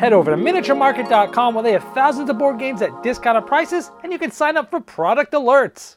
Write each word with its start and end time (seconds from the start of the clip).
Head 0.00 0.14
over 0.14 0.30
to 0.30 0.36
miniaturemarket.com 0.38 1.54
where 1.54 1.62
they 1.62 1.72
have 1.72 1.84
thousands 1.92 2.30
of 2.30 2.38
board 2.38 2.58
games 2.58 2.80
at 2.80 3.02
discounted 3.02 3.46
prices 3.46 3.90
and 4.02 4.10
you 4.10 4.18
can 4.18 4.30
sign 4.30 4.56
up 4.56 4.70
for 4.70 4.80
product 4.80 5.34
alerts. 5.34 5.96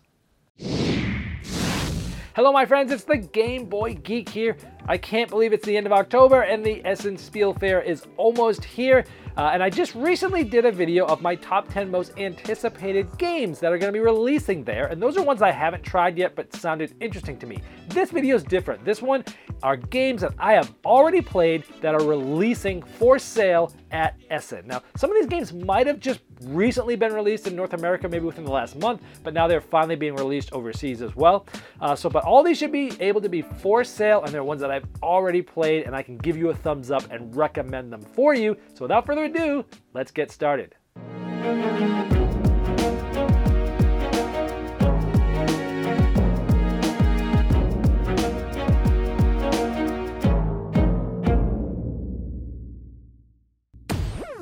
Hello, 2.35 2.51
my 2.51 2.65
friends, 2.65 2.91
it's 2.91 3.05
the 3.05 3.15
Game 3.15 3.63
Boy 3.63 3.93
Geek 3.93 4.27
here. 4.27 4.57
I 4.89 4.97
can't 4.97 5.29
believe 5.29 5.53
it's 5.53 5.65
the 5.65 5.77
end 5.77 5.85
of 5.85 5.93
October 5.93 6.41
and 6.41 6.65
the 6.65 6.85
Essen 6.85 7.17
Spiel 7.17 7.53
Fair 7.53 7.81
is 7.81 8.05
almost 8.17 8.65
here. 8.65 9.05
Uh, 9.35 9.49
and 9.53 9.63
I 9.63 9.69
just 9.69 9.95
recently 9.95 10.43
did 10.43 10.65
a 10.65 10.71
video 10.71 11.05
of 11.05 11.21
my 11.21 11.35
top 11.35 11.67
10 11.67 11.89
most 11.89 12.17
anticipated 12.17 13.17
games 13.17 13.59
that 13.59 13.73
are 13.73 13.77
going 13.77 13.91
to 13.91 13.97
be 13.97 14.03
releasing 14.03 14.63
there. 14.63 14.87
And 14.87 15.01
those 15.01 15.17
are 15.17 15.23
ones 15.23 15.41
I 15.41 15.51
haven't 15.51 15.83
tried 15.83 16.17
yet 16.17 16.35
but 16.35 16.55
sounded 16.55 16.93
interesting 16.99 17.37
to 17.39 17.47
me. 17.47 17.59
This 17.87 18.11
video 18.11 18.35
is 18.35 18.43
different. 18.43 18.85
This 18.85 19.01
one 19.01 19.23
are 19.63 19.75
games 19.75 20.21
that 20.21 20.33
I 20.37 20.53
have 20.53 20.73
already 20.85 21.21
played 21.21 21.63
that 21.81 21.95
are 21.95 22.05
releasing 22.05 22.83
for 22.83 23.17
sale 23.17 23.73
at 23.91 24.17
Essen. 24.29 24.67
Now, 24.67 24.81
some 24.97 25.11
of 25.11 25.17
these 25.17 25.27
games 25.27 25.53
might 25.53 25.87
have 25.87 25.99
just 25.99 26.19
recently 26.45 26.95
been 26.95 27.13
released 27.13 27.47
in 27.47 27.55
North 27.55 27.73
America, 27.73 28.09
maybe 28.09 28.25
within 28.25 28.43
the 28.43 28.51
last 28.51 28.75
month, 28.77 29.01
but 29.23 29.33
now 29.33 29.47
they're 29.47 29.61
finally 29.61 29.95
being 29.95 30.15
released 30.15 30.51
overseas 30.51 31.01
as 31.01 31.15
well. 31.15 31.45
Uh, 31.79 31.95
so, 31.95 32.09
but 32.09 32.23
all 32.23 32.43
these 32.43 32.57
should 32.57 32.71
be 32.71 32.91
able 32.99 33.21
to 33.21 33.29
be 33.29 33.41
for 33.41 33.83
sale, 33.83 34.23
and 34.23 34.33
they're 34.33 34.43
ones 34.43 34.61
that 34.61 34.71
I've 34.71 34.87
already 35.01 35.41
played, 35.41 35.85
and 35.85 35.95
I 35.95 36.01
can 36.01 36.17
give 36.17 36.35
you 36.35 36.49
a 36.49 36.55
thumbs 36.55 36.91
up 36.91 37.09
and 37.11 37.33
recommend 37.35 37.93
them 37.93 38.01
for 38.01 38.33
you. 38.33 38.57
So, 38.73 38.81
without 38.81 39.05
further 39.05 39.22
ado, 39.23 39.65
let's 39.93 40.11
get 40.11 40.31
started. 40.31 40.75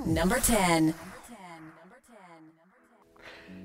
Number 0.06 0.40
10. 0.40 0.94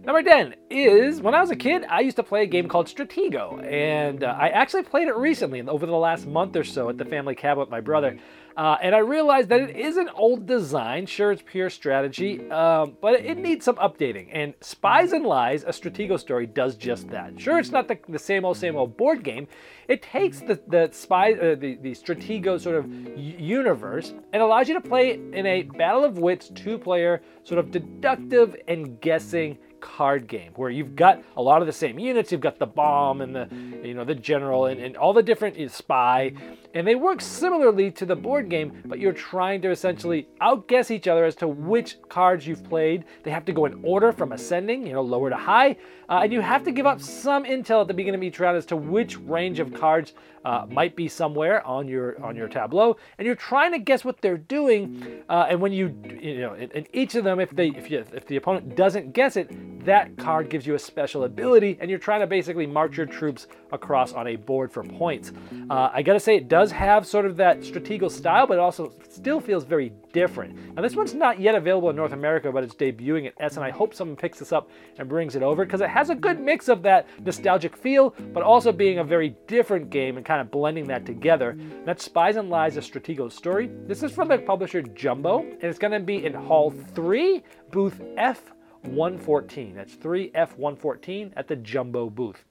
Number 0.04 0.22
10 0.22 0.54
is 0.70 1.20
when 1.20 1.34
I 1.34 1.40
was 1.40 1.50
a 1.50 1.56
kid, 1.56 1.84
I 1.90 1.98
used 1.98 2.14
to 2.16 2.22
play 2.22 2.44
a 2.44 2.46
game 2.46 2.68
called 2.68 2.86
Stratego, 2.86 3.60
and 3.68 4.22
uh, 4.22 4.36
I 4.38 4.50
actually 4.50 4.84
played 4.84 5.08
it 5.08 5.16
recently, 5.16 5.60
over 5.62 5.84
the 5.84 5.92
last 5.92 6.28
month 6.28 6.54
or 6.54 6.62
so, 6.62 6.88
at 6.88 6.96
the 6.96 7.04
family 7.04 7.34
cabin 7.34 7.58
with 7.58 7.70
my 7.70 7.80
brother. 7.80 8.16
Uh, 8.56 8.76
and 8.80 8.94
I 8.94 8.98
realized 8.98 9.50
that 9.50 9.60
it 9.60 9.76
is 9.76 9.98
an 9.98 10.08
old 10.14 10.46
design. 10.46 11.04
Sure, 11.04 11.30
it's 11.30 11.42
pure 11.42 11.68
strategy, 11.68 12.50
um, 12.50 12.96
but 13.02 13.14
it 13.14 13.36
needs 13.36 13.64
some 13.66 13.76
updating. 13.76 14.28
And 14.32 14.54
Spies 14.62 15.12
and 15.12 15.26
Lies, 15.26 15.62
a 15.64 15.68
Stratego 15.68 16.18
story, 16.18 16.46
does 16.46 16.74
just 16.74 17.10
that. 17.10 17.38
Sure, 17.38 17.58
it's 17.58 17.70
not 17.70 17.86
the, 17.86 17.98
the 18.08 18.18
same 18.18 18.46
old, 18.46 18.56
same 18.56 18.76
old 18.76 18.96
board 18.96 19.22
game. 19.22 19.46
It 19.88 20.02
takes 20.02 20.40
the 20.40 20.58
the 20.68 20.88
spy, 20.90 21.34
uh, 21.34 21.54
the 21.54 21.76
the 21.82 21.92
Stratego 21.92 22.58
sort 22.58 22.76
of 22.76 22.90
universe 23.16 24.14
and 24.32 24.42
allows 24.42 24.68
you 24.68 24.74
to 24.74 24.80
play 24.80 25.20
in 25.32 25.46
a 25.46 25.62
battle 25.62 26.04
of 26.04 26.18
wits, 26.18 26.50
two-player 26.54 27.22
sort 27.44 27.58
of 27.58 27.70
deductive 27.70 28.56
and 28.68 29.00
guessing 29.00 29.58
card 29.80 30.26
game 30.26 30.52
where 30.56 30.70
you've 30.70 30.96
got 30.96 31.22
a 31.36 31.42
lot 31.42 31.60
of 31.60 31.66
the 31.66 31.72
same 31.72 31.98
units. 31.98 32.32
You've 32.32 32.40
got 32.40 32.58
the 32.58 32.66
bomb 32.66 33.20
and 33.20 33.34
the 33.34 33.48
you 33.82 33.94
know 33.94 34.04
the 34.04 34.14
general 34.14 34.66
and, 34.66 34.80
and 34.80 34.96
all 34.96 35.12
the 35.12 35.22
different 35.22 35.56
spy. 35.70 36.32
And 36.74 36.86
they 36.86 36.94
work 36.94 37.20
similarly 37.20 37.90
to 37.92 38.06
the 38.06 38.16
board 38.16 38.48
game 38.48 38.82
but 38.84 38.98
you're 38.98 39.12
trying 39.12 39.62
to 39.62 39.70
essentially 39.70 40.28
outguess 40.40 40.90
each 40.90 41.08
other 41.08 41.24
as 41.24 41.34
to 41.36 41.48
which 41.48 41.96
cards 42.08 42.46
you've 42.46 42.64
played. 42.64 43.04
They 43.22 43.30
have 43.30 43.44
to 43.46 43.52
go 43.52 43.66
in 43.66 43.80
order 43.82 44.12
from 44.12 44.32
ascending 44.32 44.86
you 44.86 44.92
know 44.92 45.02
lower 45.02 45.30
to 45.30 45.36
high 45.36 45.76
uh, 46.08 46.20
and 46.22 46.32
you 46.32 46.40
have 46.40 46.62
to 46.64 46.72
give 46.72 46.86
up 46.86 47.00
some 47.00 47.44
intel 47.44 47.80
at 47.80 47.88
the 47.88 47.94
beginning 47.94 48.20
of 48.20 48.24
each 48.24 48.38
round 48.40 48.56
as 48.56 48.66
to 48.66 48.76
which 48.76 49.18
range 49.18 49.58
of 49.58 49.72
cards 49.74 50.14
uh, 50.44 50.64
might 50.70 50.94
be 50.94 51.08
somewhere 51.08 51.66
on 51.66 51.88
your 51.88 52.22
on 52.24 52.36
your 52.36 52.46
tableau, 52.46 52.96
and 53.18 53.26
you're 53.26 53.34
trying 53.34 53.72
to 53.72 53.80
guess 53.80 54.04
what 54.04 54.20
they're 54.20 54.38
doing. 54.38 55.22
Uh, 55.28 55.46
and 55.50 55.60
when 55.60 55.72
you 55.72 55.92
you 56.20 56.40
know, 56.40 56.54
in, 56.54 56.70
in, 56.70 56.86
each 56.92 57.16
of 57.16 57.24
them, 57.24 57.40
if 57.40 57.50
they 57.50 57.68
if 57.70 57.90
you 57.90 58.04
if 58.12 58.26
the 58.26 58.36
opponent 58.36 58.76
doesn't 58.76 59.12
guess 59.12 59.36
it, 59.36 59.84
that 59.84 60.16
card 60.16 60.48
gives 60.48 60.64
you 60.64 60.74
a 60.76 60.78
special 60.78 61.24
ability, 61.24 61.76
and 61.80 61.90
you're 61.90 61.98
trying 61.98 62.20
to 62.20 62.28
basically 62.28 62.64
march 62.64 62.96
your 62.96 63.06
troops 63.06 63.48
across 63.72 64.12
on 64.12 64.28
a 64.28 64.36
board 64.36 64.70
for 64.70 64.84
points. 64.84 65.32
Uh, 65.68 65.90
I 65.92 66.02
gotta 66.02 66.20
say, 66.20 66.36
it 66.36 66.46
does 66.48 66.70
have 66.70 67.06
sort 67.06 67.26
of 67.26 67.36
that 67.38 67.64
strategical 67.64 68.08
style, 68.08 68.46
but 68.46 68.54
it 68.54 68.60
also 68.60 68.92
still 69.08 69.40
feels 69.40 69.64
very 69.64 69.92
different. 70.12 70.74
Now, 70.74 70.82
this 70.82 70.94
one's 70.94 71.14
not 71.14 71.40
yet 71.40 71.54
available 71.54 71.90
in 71.90 71.96
North 71.96 72.12
America, 72.12 72.52
but 72.52 72.62
it's 72.62 72.74
debuting 72.74 73.26
at 73.26 73.34
Essen. 73.38 73.62
I 73.62 73.70
hope 73.70 73.94
someone 73.94 74.16
picks 74.16 74.38
this 74.38 74.52
up 74.52 74.70
and 74.96 75.08
brings 75.08 75.34
it 75.34 75.42
over 75.42 75.64
because 75.64 75.80
it 75.80 75.90
has 75.96 76.10
a 76.10 76.14
good 76.14 76.38
mix 76.38 76.68
of 76.68 76.82
that 76.82 77.06
nostalgic 77.24 77.74
feel, 77.74 78.14
but 78.34 78.42
also 78.42 78.70
being 78.70 78.98
a 78.98 79.04
very 79.04 79.34
different 79.46 79.88
game 79.88 80.18
and 80.18 80.26
kind 80.26 80.42
of 80.42 80.50
blending 80.50 80.86
that 80.86 81.06
together. 81.06 81.56
That's 81.86 82.04
Spies 82.04 82.36
and 82.36 82.50
Lies, 82.50 82.76
a 82.76 82.80
Stratego 82.80 83.32
story. 83.32 83.70
This 83.86 84.02
is 84.02 84.12
from 84.12 84.28
the 84.28 84.36
publisher 84.36 84.82
Jumbo, 84.82 85.40
and 85.40 85.64
it's 85.64 85.78
going 85.78 85.94
to 85.94 86.00
be 86.00 86.26
in 86.26 86.34
Hall 86.34 86.70
3, 86.70 87.42
booth 87.70 88.02
F114. 88.18 89.74
That's 89.74 89.94
3F114 89.94 91.32
at 91.34 91.48
the 91.48 91.56
Jumbo 91.56 92.10
booth. 92.10 92.44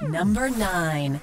Number 0.00 0.48
9. 0.48 1.20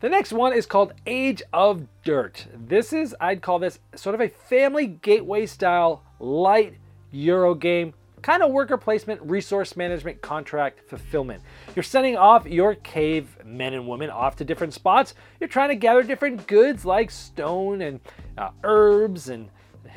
The 0.00 0.08
next 0.08 0.32
one 0.32 0.52
is 0.52 0.66
called 0.66 0.94
Age 1.06 1.44
of 1.52 1.86
Dirt. 2.02 2.48
This 2.52 2.92
is, 2.92 3.14
I'd 3.20 3.40
call 3.40 3.60
this 3.60 3.78
sort 3.94 4.16
of 4.16 4.20
a 4.20 4.28
family 4.28 4.88
gateway 4.88 5.46
style 5.46 6.02
light 6.18 6.74
Euro 7.10 7.54
game, 7.54 7.94
kind 8.18 8.42
of 8.42 8.52
worker 8.52 8.76
placement, 8.76 9.20
resource 9.22 9.76
management, 9.76 10.20
contract 10.20 10.88
fulfillment. 10.88 11.42
You're 11.74 11.82
sending 11.82 12.16
off 12.16 12.46
your 12.46 12.74
cave 12.74 13.38
men 13.44 13.74
and 13.74 13.88
women 13.88 14.10
off 14.10 14.36
to 14.36 14.44
different 14.44 14.74
spots. 14.74 15.14
You're 15.40 15.48
trying 15.48 15.70
to 15.70 15.76
gather 15.76 16.02
different 16.02 16.46
goods 16.46 16.84
like 16.84 17.10
stone 17.10 17.82
and 17.82 18.00
uh, 18.36 18.50
herbs 18.64 19.28
and 19.28 19.50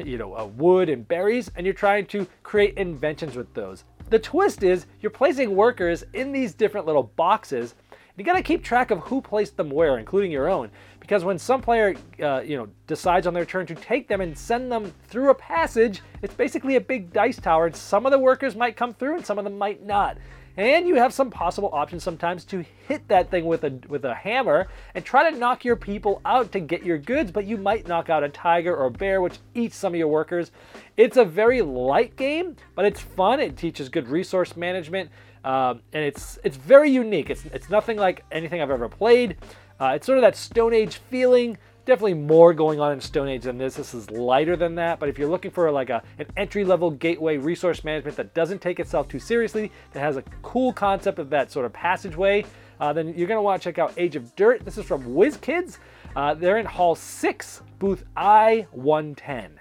you 0.03 0.17
know 0.17 0.35
uh, 0.35 0.45
wood 0.45 0.89
and 0.89 1.07
berries, 1.07 1.51
and 1.55 1.65
you're 1.65 1.73
trying 1.73 2.05
to 2.07 2.27
create 2.43 2.77
inventions 2.77 3.35
with 3.35 3.53
those. 3.53 3.83
The 4.09 4.19
twist 4.19 4.63
is 4.63 4.87
you're 4.99 5.09
placing 5.09 5.55
workers 5.55 6.03
in 6.13 6.31
these 6.31 6.53
different 6.53 6.85
little 6.85 7.03
boxes 7.03 7.75
you 8.21 8.25
got 8.25 8.37
to 8.37 8.43
keep 8.43 8.63
track 8.63 8.91
of 8.91 8.99
who 8.99 9.19
placed 9.19 9.57
them 9.57 9.71
where, 9.71 9.97
including 9.97 10.29
your 10.29 10.47
own, 10.47 10.69
because 10.99 11.23
when 11.23 11.39
some 11.39 11.59
player, 11.59 11.95
uh, 12.21 12.41
you 12.41 12.55
know, 12.55 12.67
decides 12.85 13.25
on 13.25 13.33
their 13.33 13.45
turn 13.45 13.65
to 13.65 13.73
take 13.73 14.07
them 14.07 14.21
and 14.21 14.37
send 14.37 14.71
them 14.71 14.93
through 15.07 15.31
a 15.31 15.33
passage, 15.33 16.03
it's 16.21 16.35
basically 16.35 16.75
a 16.75 16.81
big 16.81 17.11
dice 17.11 17.37
tower, 17.37 17.65
and 17.65 17.75
some 17.75 18.05
of 18.05 18.11
the 18.11 18.19
workers 18.19 18.55
might 18.55 18.77
come 18.77 18.93
through 18.93 19.15
and 19.15 19.25
some 19.25 19.39
of 19.39 19.43
them 19.43 19.57
might 19.57 19.83
not. 19.83 20.19
And 20.55 20.87
you 20.87 20.95
have 20.95 21.15
some 21.15 21.31
possible 21.31 21.71
options 21.73 22.03
sometimes 22.03 22.45
to 22.45 22.63
hit 22.87 23.07
that 23.07 23.31
thing 23.31 23.45
with 23.45 23.63
a 23.63 23.79
with 23.87 24.05
a 24.05 24.13
hammer 24.13 24.67
and 24.93 25.03
try 25.03 25.31
to 25.31 25.35
knock 25.35 25.65
your 25.65 25.77
people 25.77 26.21
out 26.25 26.51
to 26.51 26.59
get 26.59 26.83
your 26.83 26.99
goods, 26.99 27.31
but 27.31 27.45
you 27.45 27.57
might 27.57 27.87
knock 27.87 28.11
out 28.11 28.23
a 28.23 28.29
tiger 28.29 28.75
or 28.75 28.85
a 28.85 28.91
bear, 28.91 29.21
which 29.21 29.39
eats 29.55 29.77
some 29.77 29.93
of 29.93 29.97
your 29.97 30.09
workers. 30.09 30.51
It's 30.95 31.17
a 31.17 31.25
very 31.25 31.63
light 31.63 32.17
game, 32.17 32.55
but 32.75 32.85
it's 32.85 32.99
fun. 32.99 33.39
It 33.39 33.57
teaches 33.57 33.89
good 33.89 34.09
resource 34.09 34.55
management. 34.55 35.09
Um, 35.43 35.81
and 35.93 36.03
it's 36.03 36.37
it's 36.43 36.57
very 36.57 36.89
unique. 36.89 37.29
It's 37.29 37.45
it's 37.45 37.69
nothing 37.69 37.97
like 37.97 38.23
anything 38.31 38.61
I've 38.61 38.71
ever 38.71 38.89
played. 38.89 39.37
Uh, 39.79 39.93
it's 39.95 40.05
sort 40.05 40.17
of 40.17 40.21
that 40.21 40.35
Stone 40.35 40.73
Age 40.73 40.97
feeling. 40.97 41.57
Definitely 41.83 42.13
more 42.13 42.53
going 42.53 42.79
on 42.79 42.91
in 42.91 43.01
Stone 43.01 43.27
Age 43.27 43.43
than 43.43 43.57
this. 43.57 43.75
This 43.75 43.95
is 43.95 44.11
lighter 44.11 44.55
than 44.55 44.75
that. 44.75 44.99
But 44.99 45.09
if 45.09 45.17
you're 45.17 45.29
looking 45.29 45.49
for 45.49 45.71
like 45.71 45.89
a 45.89 46.03
an 46.19 46.27
entry 46.37 46.63
level 46.63 46.91
gateway 46.91 47.37
resource 47.37 47.83
management 47.83 48.17
that 48.17 48.33
doesn't 48.35 48.61
take 48.61 48.79
itself 48.79 49.07
too 49.07 49.19
seriously, 49.19 49.71
that 49.93 49.99
has 49.99 50.17
a 50.17 50.21
cool 50.43 50.71
concept 50.73 51.17
of 51.17 51.31
that 51.31 51.51
sort 51.51 51.65
of 51.65 51.73
passageway, 51.73 52.45
uh, 52.79 52.93
then 52.93 53.13
you're 53.17 53.27
gonna 53.27 53.41
want 53.41 53.61
to 53.61 53.69
check 53.69 53.79
out 53.79 53.93
Age 53.97 54.15
of 54.15 54.35
Dirt. 54.35 54.63
This 54.63 54.77
is 54.77 54.85
from 54.85 55.03
WizKids. 55.05 55.79
Uh, 56.15 56.35
they're 56.35 56.57
in 56.59 56.65
Hall 56.65 56.93
Six, 56.93 57.63
booth 57.79 58.03
I 58.15 58.67
110. 58.71 59.59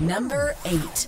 Number 0.00 0.56
eight. 0.64 1.06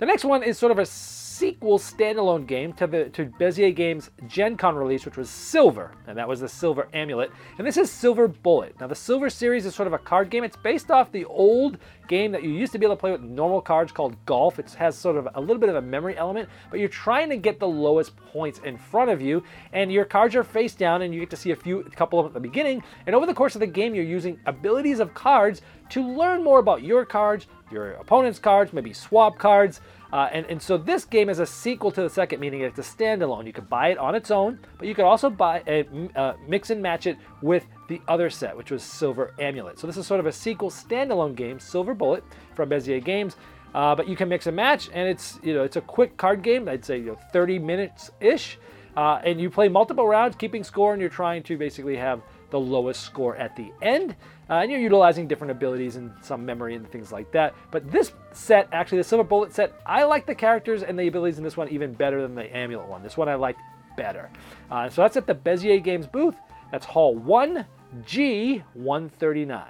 The 0.00 0.06
next 0.06 0.24
one 0.24 0.42
is 0.42 0.56
sort 0.56 0.72
of 0.72 0.78
a 0.78 0.86
sequel 0.86 1.78
standalone 1.78 2.46
game 2.46 2.72
to 2.72 2.86
the 2.86 3.10
to 3.10 3.26
Bezier 3.26 3.76
Games 3.76 4.10
Gen 4.26 4.56
Con 4.56 4.74
release, 4.74 5.04
which 5.04 5.18
was 5.18 5.28
Silver, 5.28 5.92
and 6.06 6.16
that 6.16 6.26
was 6.26 6.40
the 6.40 6.48
Silver 6.48 6.88
Amulet. 6.94 7.30
And 7.58 7.66
this 7.66 7.76
is 7.76 7.90
Silver 7.90 8.26
Bullet. 8.26 8.80
Now, 8.80 8.86
the 8.86 8.94
Silver 8.94 9.28
series 9.28 9.66
is 9.66 9.74
sort 9.74 9.86
of 9.86 9.92
a 9.92 9.98
card 9.98 10.30
game. 10.30 10.42
It's 10.42 10.56
based 10.56 10.90
off 10.90 11.12
the 11.12 11.26
old 11.26 11.76
game 12.08 12.32
that 12.32 12.42
you 12.42 12.48
used 12.48 12.72
to 12.72 12.78
be 12.78 12.86
able 12.86 12.96
to 12.96 13.00
play 13.00 13.12
with 13.12 13.20
normal 13.20 13.60
cards 13.60 13.92
called 13.92 14.16
Golf. 14.24 14.58
It 14.58 14.70
has 14.72 14.96
sort 14.96 15.16
of 15.16 15.28
a 15.34 15.40
little 15.40 15.58
bit 15.58 15.68
of 15.68 15.76
a 15.76 15.82
memory 15.82 16.16
element, 16.16 16.48
but 16.70 16.80
you're 16.80 16.88
trying 16.88 17.28
to 17.28 17.36
get 17.36 17.60
the 17.60 17.68
lowest 17.68 18.16
points 18.16 18.58
in 18.64 18.78
front 18.78 19.10
of 19.10 19.20
you, 19.20 19.42
and 19.74 19.92
your 19.92 20.06
cards 20.06 20.34
are 20.34 20.44
face 20.44 20.74
down, 20.74 21.02
and 21.02 21.12
you 21.12 21.20
get 21.20 21.30
to 21.30 21.36
see 21.36 21.50
a 21.50 21.56
few, 21.56 21.80
a 21.80 21.90
couple 21.90 22.18
of 22.18 22.24
them 22.24 22.30
at 22.30 22.34
the 22.34 22.48
beginning. 22.48 22.82
And 23.06 23.14
over 23.14 23.26
the 23.26 23.34
course 23.34 23.54
of 23.54 23.60
the 23.60 23.66
game, 23.66 23.94
you're 23.94 24.04
using 24.04 24.40
abilities 24.46 24.98
of 24.98 25.12
cards 25.12 25.60
to 25.90 26.02
learn 26.02 26.42
more 26.42 26.58
about 26.58 26.82
your 26.82 27.04
cards, 27.04 27.46
your 27.70 27.92
opponent's 27.92 28.38
cards, 28.38 28.72
maybe 28.72 28.92
swap 28.92 29.38
cards. 29.38 29.80
Uh, 30.12 30.28
and, 30.32 30.44
and 30.46 30.60
so 30.60 30.76
this 30.76 31.04
game 31.04 31.28
is 31.28 31.38
a 31.38 31.46
sequel 31.46 31.92
to 31.92 32.02
the 32.02 32.10
second, 32.10 32.40
meaning 32.40 32.62
it's 32.62 32.78
a 32.78 32.82
standalone. 32.82 33.46
You 33.46 33.52
could 33.52 33.68
buy 33.68 33.88
it 33.88 33.98
on 33.98 34.14
its 34.14 34.30
own, 34.30 34.58
but 34.78 34.88
you 34.88 34.94
could 34.94 35.04
also 35.04 35.30
buy 35.30 35.62
a, 35.68 35.86
uh, 36.16 36.34
mix 36.48 36.70
and 36.70 36.82
match 36.82 37.06
it 37.06 37.16
with 37.42 37.64
the 37.88 38.00
other 38.08 38.28
set, 38.28 38.56
which 38.56 38.72
was 38.72 38.82
Silver 38.82 39.34
Amulet. 39.38 39.78
So 39.78 39.86
this 39.86 39.96
is 39.96 40.06
sort 40.06 40.18
of 40.18 40.26
a 40.26 40.32
sequel 40.32 40.70
standalone 40.70 41.36
game, 41.36 41.60
Silver 41.60 41.94
Bullet 41.94 42.24
from 42.54 42.70
Bezier 42.70 43.02
Games. 43.04 43.36
Uh, 43.74 43.94
but 43.94 44.08
you 44.08 44.16
can 44.16 44.28
mix 44.28 44.48
and 44.48 44.56
match, 44.56 44.90
and 44.92 45.08
it's 45.08 45.38
you 45.44 45.54
know 45.54 45.62
it's 45.62 45.76
a 45.76 45.80
quick 45.80 46.16
card 46.16 46.42
game. 46.42 46.68
I'd 46.68 46.84
say 46.84 46.98
you 46.98 47.06
know 47.06 47.18
30 47.32 47.60
minutes 47.60 48.10
ish, 48.20 48.58
uh, 48.96 49.20
and 49.22 49.40
you 49.40 49.48
play 49.48 49.68
multiple 49.68 50.08
rounds, 50.08 50.34
keeping 50.34 50.64
score, 50.64 50.92
and 50.92 51.00
you're 51.00 51.08
trying 51.08 51.44
to 51.44 51.56
basically 51.56 51.96
have 51.96 52.20
the 52.50 52.58
lowest 52.58 53.02
score 53.02 53.36
at 53.36 53.54
the 53.54 53.72
end. 53.80 54.16
Uh, 54.50 54.54
and 54.54 54.70
you're 54.70 54.80
utilizing 54.80 55.28
different 55.28 55.52
abilities 55.52 55.94
and 55.94 56.12
some 56.22 56.44
memory 56.44 56.74
and 56.74 56.90
things 56.90 57.12
like 57.12 57.30
that. 57.30 57.54
But 57.70 57.88
this 57.90 58.12
set, 58.32 58.68
actually, 58.72 58.98
the 58.98 59.04
Silver 59.04 59.22
Bullet 59.22 59.54
set, 59.54 59.80
I 59.86 60.02
like 60.02 60.26
the 60.26 60.34
characters 60.34 60.82
and 60.82 60.98
the 60.98 61.06
abilities 61.06 61.38
in 61.38 61.44
this 61.44 61.56
one 61.56 61.68
even 61.68 61.92
better 61.92 62.20
than 62.20 62.34
the 62.34 62.54
Amulet 62.54 62.88
one. 62.88 63.02
This 63.04 63.16
one 63.16 63.28
I 63.28 63.36
liked 63.36 63.60
better. 63.96 64.28
Uh, 64.70 64.88
so 64.88 65.02
that's 65.02 65.16
at 65.16 65.28
the 65.28 65.34
Bezier 65.34 65.82
Games 65.82 66.08
booth. 66.08 66.34
That's 66.72 66.84
Hall 66.84 67.14
1, 67.14 67.64
G139. 68.04 69.64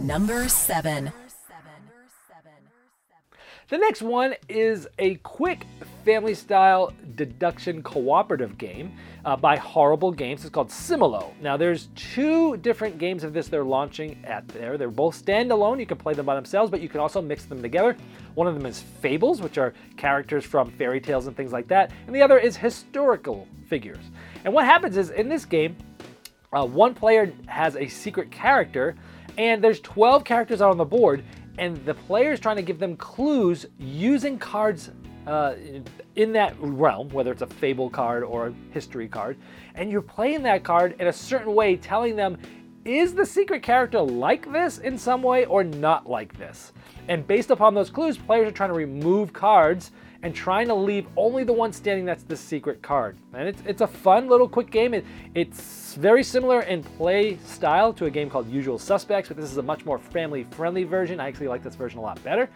Number 0.00 0.48
7. 0.48 1.12
The 3.68 3.78
next 3.78 4.02
one 4.02 4.34
is 4.48 4.86
a 4.98 5.16
quick 5.16 5.66
family 6.04 6.34
style 6.34 6.92
deduction 7.16 7.82
cooperative 7.82 8.58
game 8.58 8.92
uh, 9.24 9.34
by 9.36 9.56
Horrible 9.56 10.12
Games. 10.12 10.42
It's 10.42 10.50
called 10.50 10.68
Similo. 10.68 11.32
Now, 11.40 11.56
there's 11.56 11.88
two 11.94 12.58
different 12.58 12.98
games 12.98 13.24
of 13.24 13.32
this 13.32 13.48
they're 13.48 13.64
launching 13.64 14.22
at 14.24 14.46
there. 14.48 14.76
They're 14.76 14.90
both 14.90 15.24
standalone. 15.24 15.80
You 15.80 15.86
can 15.86 15.96
play 15.96 16.12
them 16.12 16.26
by 16.26 16.34
themselves, 16.34 16.70
but 16.70 16.82
you 16.82 16.88
can 16.88 17.00
also 17.00 17.22
mix 17.22 17.46
them 17.46 17.62
together. 17.62 17.96
One 18.34 18.46
of 18.46 18.54
them 18.54 18.66
is 18.66 18.80
Fables, 18.80 19.40
which 19.40 19.56
are 19.56 19.72
characters 19.96 20.44
from 20.44 20.70
fairy 20.72 21.00
tales 21.00 21.26
and 21.26 21.36
things 21.36 21.52
like 21.52 21.68
that, 21.68 21.90
and 22.06 22.14
the 22.14 22.22
other 22.22 22.38
is 22.38 22.56
historical 22.56 23.48
figures. 23.68 24.04
And 24.44 24.52
what 24.52 24.66
happens 24.66 24.96
is 24.96 25.10
in 25.10 25.28
this 25.28 25.44
game, 25.44 25.76
uh, 26.52 26.66
one 26.66 26.94
player 26.94 27.32
has 27.46 27.76
a 27.76 27.88
secret 27.88 28.30
character, 28.30 28.94
and 29.38 29.64
there's 29.64 29.80
12 29.80 30.22
characters 30.24 30.60
out 30.60 30.70
on 30.70 30.76
the 30.76 30.84
board, 30.84 31.24
and 31.58 31.76
the 31.84 31.94
player 31.94 32.32
is 32.32 32.40
trying 32.40 32.56
to 32.56 32.62
give 32.62 32.78
them 32.78 32.96
clues 32.96 33.66
using 33.78 34.38
cards 34.38 34.90
uh, 35.26 35.54
in 36.16 36.32
that 36.32 36.54
realm, 36.58 37.08
whether 37.10 37.32
it's 37.32 37.42
a 37.42 37.46
fable 37.46 37.90
card 37.90 38.22
or 38.22 38.48
a 38.48 38.54
history 38.72 39.08
card, 39.08 39.36
and 39.74 39.90
you're 39.90 40.02
playing 40.02 40.42
that 40.42 40.64
card 40.64 40.96
in 41.00 41.06
a 41.06 41.12
certain 41.12 41.54
way, 41.54 41.76
telling 41.76 42.16
them, 42.16 42.38
is 42.84 43.14
the 43.14 43.24
secret 43.24 43.62
character 43.62 44.00
like 44.00 44.52
this 44.52 44.78
in 44.78 44.98
some 44.98 45.22
way 45.22 45.46
or 45.46 45.64
not 45.64 46.08
like 46.08 46.36
this? 46.36 46.72
And 47.08 47.26
based 47.26 47.50
upon 47.50 47.74
those 47.74 47.90
clues, 47.90 48.18
players 48.18 48.48
are 48.48 48.52
trying 48.52 48.70
to 48.70 48.74
remove 48.74 49.32
cards 49.32 49.90
and 50.22 50.34
trying 50.34 50.68
to 50.68 50.74
leave 50.74 51.06
only 51.16 51.44
the 51.44 51.52
one 51.52 51.72
standing 51.72 52.04
that's 52.04 52.24
the 52.24 52.36
secret 52.36 52.82
card. 52.82 53.16
And 53.34 53.48
it's, 53.48 53.62
it's 53.66 53.80
a 53.82 53.86
fun 53.86 54.28
little 54.28 54.48
quick 54.48 54.70
game. 54.70 54.94
It, 54.94 55.04
it's 55.34 55.62
very 55.96 56.22
similar 56.22 56.62
in 56.62 56.82
play 56.82 57.36
style 57.38 57.92
to 57.94 58.06
a 58.06 58.10
game 58.10 58.30
called 58.30 58.48
Usual 58.48 58.78
Suspects, 58.78 59.28
but 59.28 59.36
this 59.36 59.50
is 59.50 59.58
a 59.58 59.62
much 59.62 59.84
more 59.84 59.98
family 59.98 60.44
friendly 60.44 60.84
version. 60.84 61.20
I 61.20 61.28
actually 61.28 61.48
like 61.48 61.62
this 61.62 61.74
version 61.74 61.98
a 61.98 62.02
lot 62.02 62.22
better. 62.22 62.48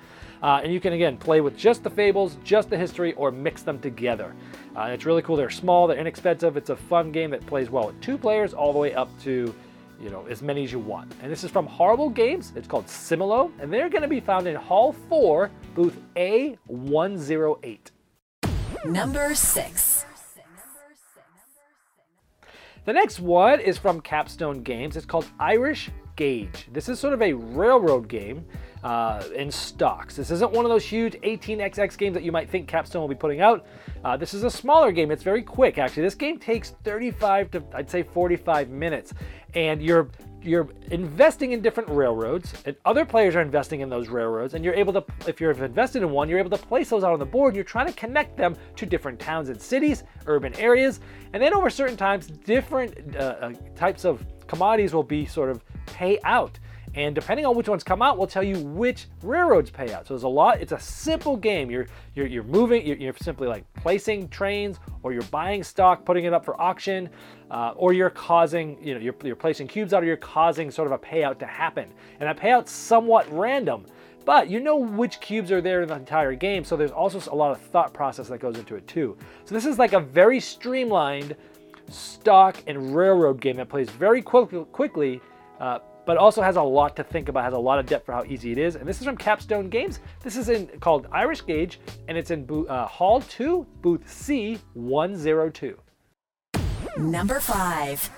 Uh, 0.42 0.60
and 0.62 0.72
you 0.72 0.80
can 0.80 0.92
again 0.92 1.16
play 1.16 1.40
with 1.40 1.56
just 1.56 1.82
the 1.82 1.90
fables, 1.90 2.36
just 2.44 2.70
the 2.70 2.76
history, 2.76 3.12
or 3.14 3.30
mix 3.30 3.62
them 3.62 3.78
together. 3.78 4.34
Uh, 4.76 4.90
it's 4.92 5.04
really 5.04 5.22
cool. 5.22 5.36
They're 5.36 5.50
small, 5.50 5.86
they're 5.86 5.98
inexpensive. 5.98 6.56
It's 6.56 6.70
a 6.70 6.76
fun 6.76 7.12
game 7.12 7.30
that 7.30 7.44
plays 7.46 7.70
well 7.70 7.86
with 7.86 8.00
two 8.00 8.16
players, 8.16 8.54
all 8.54 8.72
the 8.72 8.78
way 8.78 8.94
up 8.94 9.08
to 9.22 9.54
you 10.00 10.10
know 10.10 10.24
as 10.26 10.42
many 10.42 10.64
as 10.64 10.72
you 10.72 10.78
want. 10.78 11.12
And 11.22 11.30
this 11.30 11.44
is 11.44 11.50
from 11.50 11.66
Horrible 11.66 12.10
Games. 12.10 12.52
It's 12.56 12.68
called 12.68 12.86
Similo, 12.86 13.50
and 13.60 13.72
they're 13.72 13.88
going 13.88 14.02
to 14.02 14.08
be 14.08 14.20
found 14.20 14.46
in 14.46 14.54
Hall 14.54 14.92
4, 15.08 15.50
booth 15.74 15.98
A108. 16.16 17.78
Number 18.84 19.34
6. 19.34 20.04
The 22.88 22.94
next 22.94 23.20
one 23.20 23.60
is 23.60 23.76
from 23.76 24.00
Capstone 24.00 24.62
Games. 24.62 24.96
It's 24.96 25.04
called 25.04 25.26
Irish 25.38 25.90
Gauge. 26.16 26.68
This 26.72 26.88
is 26.88 26.98
sort 26.98 27.12
of 27.12 27.20
a 27.20 27.34
railroad 27.34 28.08
game 28.08 28.46
uh, 28.82 29.22
in 29.36 29.50
stocks. 29.50 30.16
This 30.16 30.30
isn't 30.30 30.52
one 30.52 30.64
of 30.64 30.70
those 30.70 30.86
huge 30.86 31.12
18xx 31.16 31.98
games 31.98 32.14
that 32.14 32.22
you 32.22 32.32
might 32.32 32.48
think 32.48 32.66
Capstone 32.66 33.02
will 33.02 33.08
be 33.08 33.14
putting 33.14 33.42
out. 33.42 33.66
Uh, 34.02 34.16
this 34.16 34.32
is 34.32 34.42
a 34.42 34.50
smaller 34.50 34.90
game. 34.90 35.10
It's 35.10 35.22
very 35.22 35.42
quick, 35.42 35.76
actually. 35.76 36.04
This 36.04 36.14
game 36.14 36.38
takes 36.38 36.70
35 36.82 37.50
to, 37.50 37.62
I'd 37.74 37.90
say, 37.90 38.04
45 38.04 38.70
minutes. 38.70 39.12
And 39.52 39.82
you're 39.82 40.08
you're 40.42 40.68
investing 40.90 41.52
in 41.52 41.60
different 41.60 41.88
railroads, 41.88 42.52
and 42.64 42.76
other 42.84 43.04
players 43.04 43.34
are 43.36 43.40
investing 43.40 43.80
in 43.80 43.88
those 43.88 44.08
railroads, 44.08 44.54
and 44.54 44.64
you're 44.64 44.74
able 44.74 44.92
to, 44.92 45.04
if 45.26 45.40
you're 45.40 45.50
invested 45.50 46.02
in 46.02 46.10
one, 46.10 46.28
you're 46.28 46.38
able 46.38 46.56
to 46.56 46.64
place 46.66 46.90
those 46.90 47.04
out 47.04 47.12
on 47.12 47.18
the 47.18 47.26
board. 47.26 47.54
You're 47.54 47.64
trying 47.64 47.86
to 47.86 47.92
connect 47.92 48.36
them 48.36 48.56
to 48.76 48.86
different 48.86 49.18
towns 49.18 49.48
and 49.48 49.60
cities, 49.60 50.04
urban 50.26 50.54
areas, 50.54 51.00
and 51.32 51.42
then 51.42 51.54
over 51.54 51.70
certain 51.70 51.96
times, 51.96 52.28
different 52.28 53.16
uh, 53.16 53.18
uh, 53.18 53.52
types 53.74 54.04
of 54.04 54.24
commodities 54.46 54.94
will 54.94 55.02
be 55.02 55.26
sort 55.26 55.50
of 55.50 55.62
pay 55.86 56.18
out. 56.24 56.58
And 56.98 57.14
depending 57.14 57.46
on 57.46 57.54
which 57.54 57.68
ones 57.68 57.84
come 57.84 58.02
out, 58.02 58.18
we'll 58.18 58.26
tell 58.26 58.42
you 58.42 58.58
which 58.58 59.06
railroads 59.22 59.70
pay 59.70 59.92
out. 59.92 60.08
So 60.08 60.14
there's 60.14 60.24
a 60.24 60.28
lot. 60.28 60.60
It's 60.60 60.72
a 60.72 60.80
simple 60.80 61.36
game. 61.36 61.70
You're 61.70 61.86
you're, 62.16 62.26
you're 62.26 62.42
moving. 62.42 62.84
You're, 62.84 62.96
you're 62.96 63.14
simply 63.20 63.46
like 63.46 63.64
placing 63.74 64.28
trains, 64.30 64.80
or 65.04 65.12
you're 65.12 65.22
buying 65.22 65.62
stock, 65.62 66.04
putting 66.04 66.24
it 66.24 66.32
up 66.32 66.44
for 66.44 66.60
auction, 66.60 67.08
uh, 67.52 67.72
or 67.76 67.92
you're 67.92 68.10
causing. 68.10 68.84
You 68.84 68.94
know, 68.94 69.00
you're, 69.00 69.14
you're 69.22 69.36
placing 69.36 69.68
cubes 69.68 69.94
out, 69.94 70.02
or 70.02 70.06
you're 70.06 70.16
causing 70.16 70.72
sort 70.72 70.86
of 70.86 70.92
a 70.92 70.98
payout 70.98 71.38
to 71.38 71.46
happen. 71.46 71.88
And 72.18 72.28
that 72.28 72.36
payout's 72.36 72.72
somewhat 72.72 73.32
random 73.32 73.86
but 74.24 74.50
you 74.50 74.60
know 74.60 74.76
which 74.76 75.20
cubes 75.20 75.50
are 75.50 75.62
there 75.62 75.80
in 75.80 75.88
the 75.88 75.94
entire 75.94 76.34
game, 76.34 76.62
so 76.62 76.76
there's 76.76 76.90
also 76.90 77.18
a 77.32 77.34
lot 77.34 77.50
of 77.50 77.58
thought 77.62 77.94
process 77.94 78.28
that 78.28 78.40
goes 78.40 78.58
into 78.58 78.76
it 78.76 78.86
too. 78.86 79.16
So 79.46 79.54
this 79.54 79.64
is 79.64 79.78
like 79.78 79.94
a 79.94 80.00
very 80.00 80.38
streamlined 80.38 81.34
stock 81.88 82.62
and 82.66 82.94
railroad 82.94 83.40
game 83.40 83.56
that 83.56 83.70
plays 83.70 83.88
very 83.88 84.20
quick, 84.20 84.50
quickly, 84.70 85.22
uh, 85.60 85.78
but 86.08 86.16
also 86.16 86.40
has 86.40 86.56
a 86.56 86.62
lot 86.62 86.96
to 86.96 87.04
think 87.04 87.28
about, 87.28 87.44
has 87.44 87.52
a 87.52 87.58
lot 87.58 87.78
of 87.78 87.84
depth 87.84 88.06
for 88.06 88.12
how 88.12 88.24
easy 88.24 88.50
it 88.50 88.56
is. 88.56 88.76
And 88.76 88.88
this 88.88 88.98
is 88.98 89.04
from 89.04 89.18
Capstone 89.18 89.68
Games. 89.68 90.00
This 90.22 90.36
is 90.38 90.48
in 90.48 90.66
called 90.80 91.06
Irish 91.12 91.42
Gauge, 91.42 91.80
and 92.08 92.16
it's 92.16 92.30
in 92.30 92.48
uh, 92.66 92.86
Hall 92.86 93.20
2, 93.20 93.66
booth 93.82 94.06
C102. 94.06 95.76
Number 96.96 97.40
5. 97.40 98.10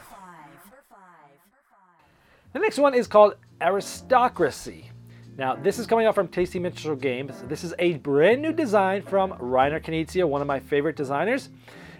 The 2.53 2.59
next 2.61 2.79
one 2.79 2.95
is 2.95 3.09
called 3.09 3.35
Aristocracy. 3.61 4.93
Now, 5.37 5.57
this 5.57 5.81
is 5.81 5.89
coming 5.89 6.07
out 6.07 6.15
from 6.15 6.29
Tasty 6.29 6.61
Minstrel 6.61 6.95
Games. 6.95 7.43
This 7.49 7.65
is 7.65 7.75
a 7.81 7.95
brand 7.95 8.41
new 8.41 8.53
design 8.53 9.03
from 9.03 9.33
Reiner 9.33 9.83
Knizia, 9.83 10.29
one 10.29 10.41
of 10.41 10.47
my 10.47 10.61
favorite 10.61 10.95
designers. 10.95 11.49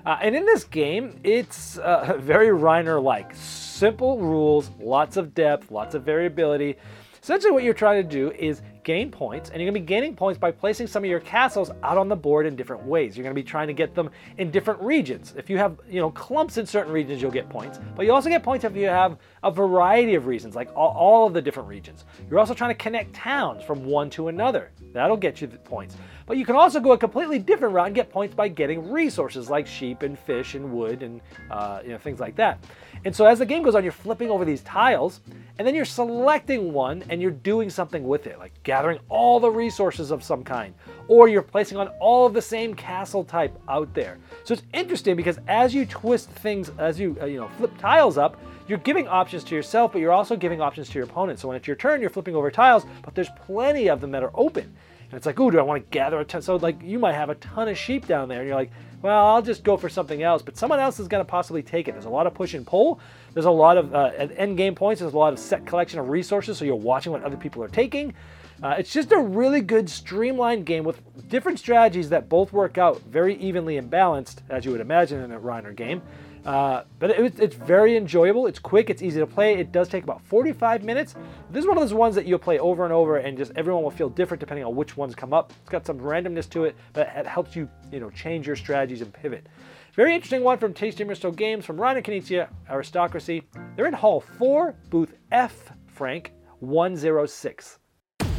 Uh, 0.07 0.19
and 0.21 0.35
in 0.35 0.45
this 0.47 0.65
game, 0.65 1.19
it's 1.25 1.79
uh, 1.79 2.17
very 2.21 2.49
Reiner 2.49 3.03
like. 3.03 3.35
Simple 3.35 4.19
rules, 4.19 4.71
lots 4.79 5.17
of 5.17 5.35
depth, 5.35 5.71
lots 5.71 5.95
of 5.95 6.03
variability. 6.03 6.77
Essentially, 7.23 7.53
what 7.53 7.65
you're 7.65 7.75
trying 7.75 8.03
to 8.03 8.09
do 8.09 8.31
is 8.33 8.63
gain 8.83 9.11
points, 9.11 9.51
and 9.51 9.61
you're 9.61 9.71
going 9.71 9.75
to 9.75 9.81
be 9.81 9.87
gaining 9.87 10.17
points 10.17 10.39
by 10.39 10.51
placing 10.51 10.87
some 10.87 11.05
of 11.05 11.11
your 11.11 11.21
castles 11.21 11.71
out 11.83 11.99
on 11.99 12.09
the 12.09 12.17
board 12.17 12.47
in 12.47 12.57
different 12.57 12.83
ways. 12.83 13.15
You're 13.15 13.25
going 13.25 13.35
to 13.35 13.41
be 13.41 13.47
trying 13.47 13.67
to 13.67 13.75
get 13.75 13.95
them 13.95 14.11
in 14.39 14.51
different 14.51 14.81
regions. 14.81 15.35
If 15.37 15.51
you 15.51 15.59
have, 15.59 15.79
you 15.89 16.01
know, 16.01 16.11
clumps 16.11 16.57
in 16.57 16.65
certain 16.65 16.93
regions, 16.93 17.21
you'll 17.21 17.31
get 17.31 17.51
points, 17.51 17.79
but 17.95 18.07
you 18.07 18.13
also 18.13 18.31
get 18.31 18.43
points 18.43 18.65
if 18.65 18.75
you 18.75 18.87
have 18.87 19.19
a 19.43 19.51
variety 19.51 20.15
of 20.15 20.27
reasons, 20.27 20.57
like 20.57 20.71
all, 20.75 20.95
all 20.97 21.27
of 21.27 21.35
the 21.35 21.43
different 21.43 21.69
regions. 21.69 22.07
You're 22.31 22.39
also 22.39 22.55
trying 22.55 22.71
to 22.71 22.83
connect 22.83 23.13
towns 23.15 23.63
from 23.63 23.85
one 23.85 24.09
to 24.11 24.29
another. 24.29 24.71
That'll 24.93 25.17
get 25.17 25.43
you 25.43 25.47
the 25.47 25.59
points. 25.59 25.97
But 26.31 26.37
you 26.37 26.47
can 26.47 26.55
also 26.55 26.79
go 26.79 26.93
a 26.93 26.97
completely 26.97 27.41
different 27.41 27.75
route 27.75 27.87
and 27.87 27.95
get 27.97 28.09
points 28.09 28.37
by 28.37 28.47
getting 28.47 28.93
resources 28.93 29.51
like 29.51 29.67
sheep 29.67 30.03
and 30.03 30.17
fish 30.17 30.55
and 30.55 30.71
wood 30.71 31.03
and 31.03 31.21
uh, 31.51 31.81
you 31.83 31.91
know 31.91 31.99
things 31.99 32.21
like 32.21 32.37
that. 32.37 32.63
And 33.05 33.17
so 33.17 33.27
as 33.27 33.41
the 33.41 33.47
game 33.47 33.65
goes 33.65 33.75
on, 33.75 33.83
you're 33.83 33.91
flipping 33.91 34.31
over 34.31 34.45
these 34.45 34.61
tiles, 34.61 35.23
and 35.59 35.67
then 35.67 35.75
you're 35.75 35.85
selecting 35.85 36.73
one 36.73 37.03
and 37.09 37.21
you're 37.21 37.33
doing 37.33 37.69
something 37.69 38.07
with 38.07 38.29
it, 38.29 38.39
like 38.39 38.53
gathering 38.63 39.01
all 39.09 39.41
the 39.41 39.51
resources 39.51 40.13
of 40.13 40.23
some 40.23 40.45
kind, 40.45 40.73
or 41.09 41.27
you're 41.27 41.43
placing 41.43 41.79
on 41.79 41.89
all 41.99 42.27
of 42.27 42.33
the 42.33 42.43
same 42.43 42.75
castle 42.75 43.25
type 43.25 43.59
out 43.69 43.93
there. 43.93 44.17
So 44.45 44.55
it's 44.55 44.63
interesting 44.73 45.17
because 45.17 45.41
as 45.49 45.75
you 45.75 45.85
twist 45.85 46.31
things, 46.31 46.71
as 46.79 47.01
you 47.01 47.17
uh, 47.21 47.25
you 47.25 47.41
know 47.41 47.49
flip 47.59 47.77
tiles 47.77 48.19
up, 48.19 48.41
you're 48.69 48.79
giving 48.79 49.09
options 49.09 49.43
to 49.43 49.57
yourself, 49.57 49.91
but 49.91 49.99
you're 49.99 50.13
also 50.13 50.37
giving 50.37 50.61
options 50.61 50.89
to 50.91 50.95
your 50.95 51.09
opponent. 51.09 51.41
So 51.41 51.49
when 51.49 51.57
it's 51.57 51.67
your 51.67 51.75
turn, 51.75 52.01
you're 52.01 52.09
flipping 52.09 52.37
over 52.37 52.53
tiles, 52.53 52.87
but 53.03 53.17
there's 53.17 53.31
plenty 53.47 53.89
of 53.89 54.01
them 54.01 54.13
that 54.13 54.23
are 54.23 54.31
open. 54.35 54.73
And 55.11 55.17
it's 55.17 55.27
like, 55.27 55.41
oh, 55.41 55.51
do 55.51 55.59
I 55.59 55.63
want 55.63 55.83
to 55.83 55.91
gather 55.91 56.21
a 56.21 56.25
ton? 56.25 56.41
So 56.41 56.55
like 56.57 56.81
you 56.83 56.99
might 57.01 57.15
have 57.15 57.31
a 57.31 57.35
ton 57.37 57.69
of 57.69 57.77
sheep 57.77 58.07
down 58.07 58.29
there, 58.29 58.41
and 58.41 58.49
you're 58.49 58.57
like, 58.57 58.71
well, 59.03 59.27
I'll 59.27 59.43
just 59.43 59.65
go 59.65 59.77
for 59.77 59.89
something 59.89 60.23
else. 60.23 60.41
But 60.41 60.57
someone 60.57 60.79
else 60.79 61.01
is 61.01 61.09
going 61.09 61.25
to 61.25 61.29
possibly 61.29 61.63
take 61.63 61.89
it. 61.89 61.93
There's 61.93 62.05
a 62.05 62.11
lot 62.11 62.27
of 62.27 62.35
push 62.35 62.55
and 62.55 62.65
pull. 62.67 63.01
There's 63.35 63.47
a 63.47 63.51
lot 63.51 63.77
of 63.77 63.95
uh, 63.95 64.11
end 64.37 64.57
game 64.57 64.75
points. 64.75 65.01
There's 65.01 65.15
a 65.15 65.19
lot 65.19 65.33
of 65.33 65.39
set 65.39 65.67
collection 65.67 65.99
of 65.99 66.09
resources. 66.09 66.59
So 66.59 66.65
you're 66.65 66.77
watching 66.77 67.11
what 67.11 67.25
other 67.25 67.37
people 67.37 67.63
are 67.65 67.69
taking. 67.69 68.15
Uh, 68.63 68.75
it's 68.79 68.93
just 68.93 69.11
a 69.13 69.19
really 69.19 69.63
good 69.63 69.89
streamlined 69.89 70.67
game 70.67 70.85
with 70.85 71.01
different 71.29 71.59
strategies 71.59 72.11
that 72.11 72.29
both 72.29 72.53
work 72.53 72.77
out 72.77 73.01
very 73.03 73.37
evenly 73.37 73.79
and 73.79 73.89
balanced, 73.89 74.43
as 74.51 74.65
you 74.65 74.71
would 74.71 74.83
imagine 74.83 75.23
in 75.23 75.33
a 75.33 75.41
Reiner 75.41 75.75
game. 75.75 76.03
Uh, 76.45 76.85
but 76.99 77.11
it, 77.11 77.39
it's 77.39 77.55
very 77.55 77.97
enjoyable. 77.97 78.47
It's 78.47 78.59
quick. 78.59 78.91
It's 78.91 79.03
easy 79.03 79.21
to 79.21 79.27
play. 79.27 79.55
It 79.55 79.73
does 79.73 79.89
take 79.89 80.05
about 80.05 80.23
45 80.23 80.85
minutes. 80.85 81.15
This 81.51 81.63
is 81.63 81.69
one 81.69 81.77
of 81.77 81.83
those 81.83 81.95
ones 81.95 82.15
that 82.15 82.27
you'll 82.27 82.39
play 82.39 82.59
over 82.59 82.85
and 82.85 82.93
over, 82.93 83.19
and 83.19 83.37
just 83.37 83.53
everyone 83.57 83.83
will 83.83 83.91
feel 83.91 84.09
different 84.09 84.41
depending 84.41 84.65
on 84.65 84.75
which 84.75 84.97
ones 84.97 85.15
come 85.15 85.33
up. 85.33 85.53
It's 85.61 85.71
got 85.71 85.87
some 85.87 85.99
randomness 85.99 86.49
to 86.51 86.65
it, 86.65 86.77
but 86.93 87.09
it 87.15 87.27
helps 87.27 87.57
you, 87.57 87.69
you 87.93 88.01
know, 88.01 88.11
change 88.11 88.47
your 88.47 88.57
strategies 88.57 89.01
and 89.03 89.13
pivot. 89.13 89.47
Very 89.95 90.15
interesting 90.15 90.43
one 90.43 90.59
from 90.59 90.73
Tasty 90.73 91.05
Minstrel 91.05 91.33
Games 91.33 91.65
from 91.65 91.77
Reiner 91.77 92.03
Knizia, 92.03 92.49
Aristocracy. 92.71 93.43
They're 93.77 93.87
in 93.87 93.93
Hall 93.93 94.21
4, 94.21 94.75
booth 94.89 95.15
F, 95.33 95.73
Frank 95.87 96.33
106. 96.61 97.79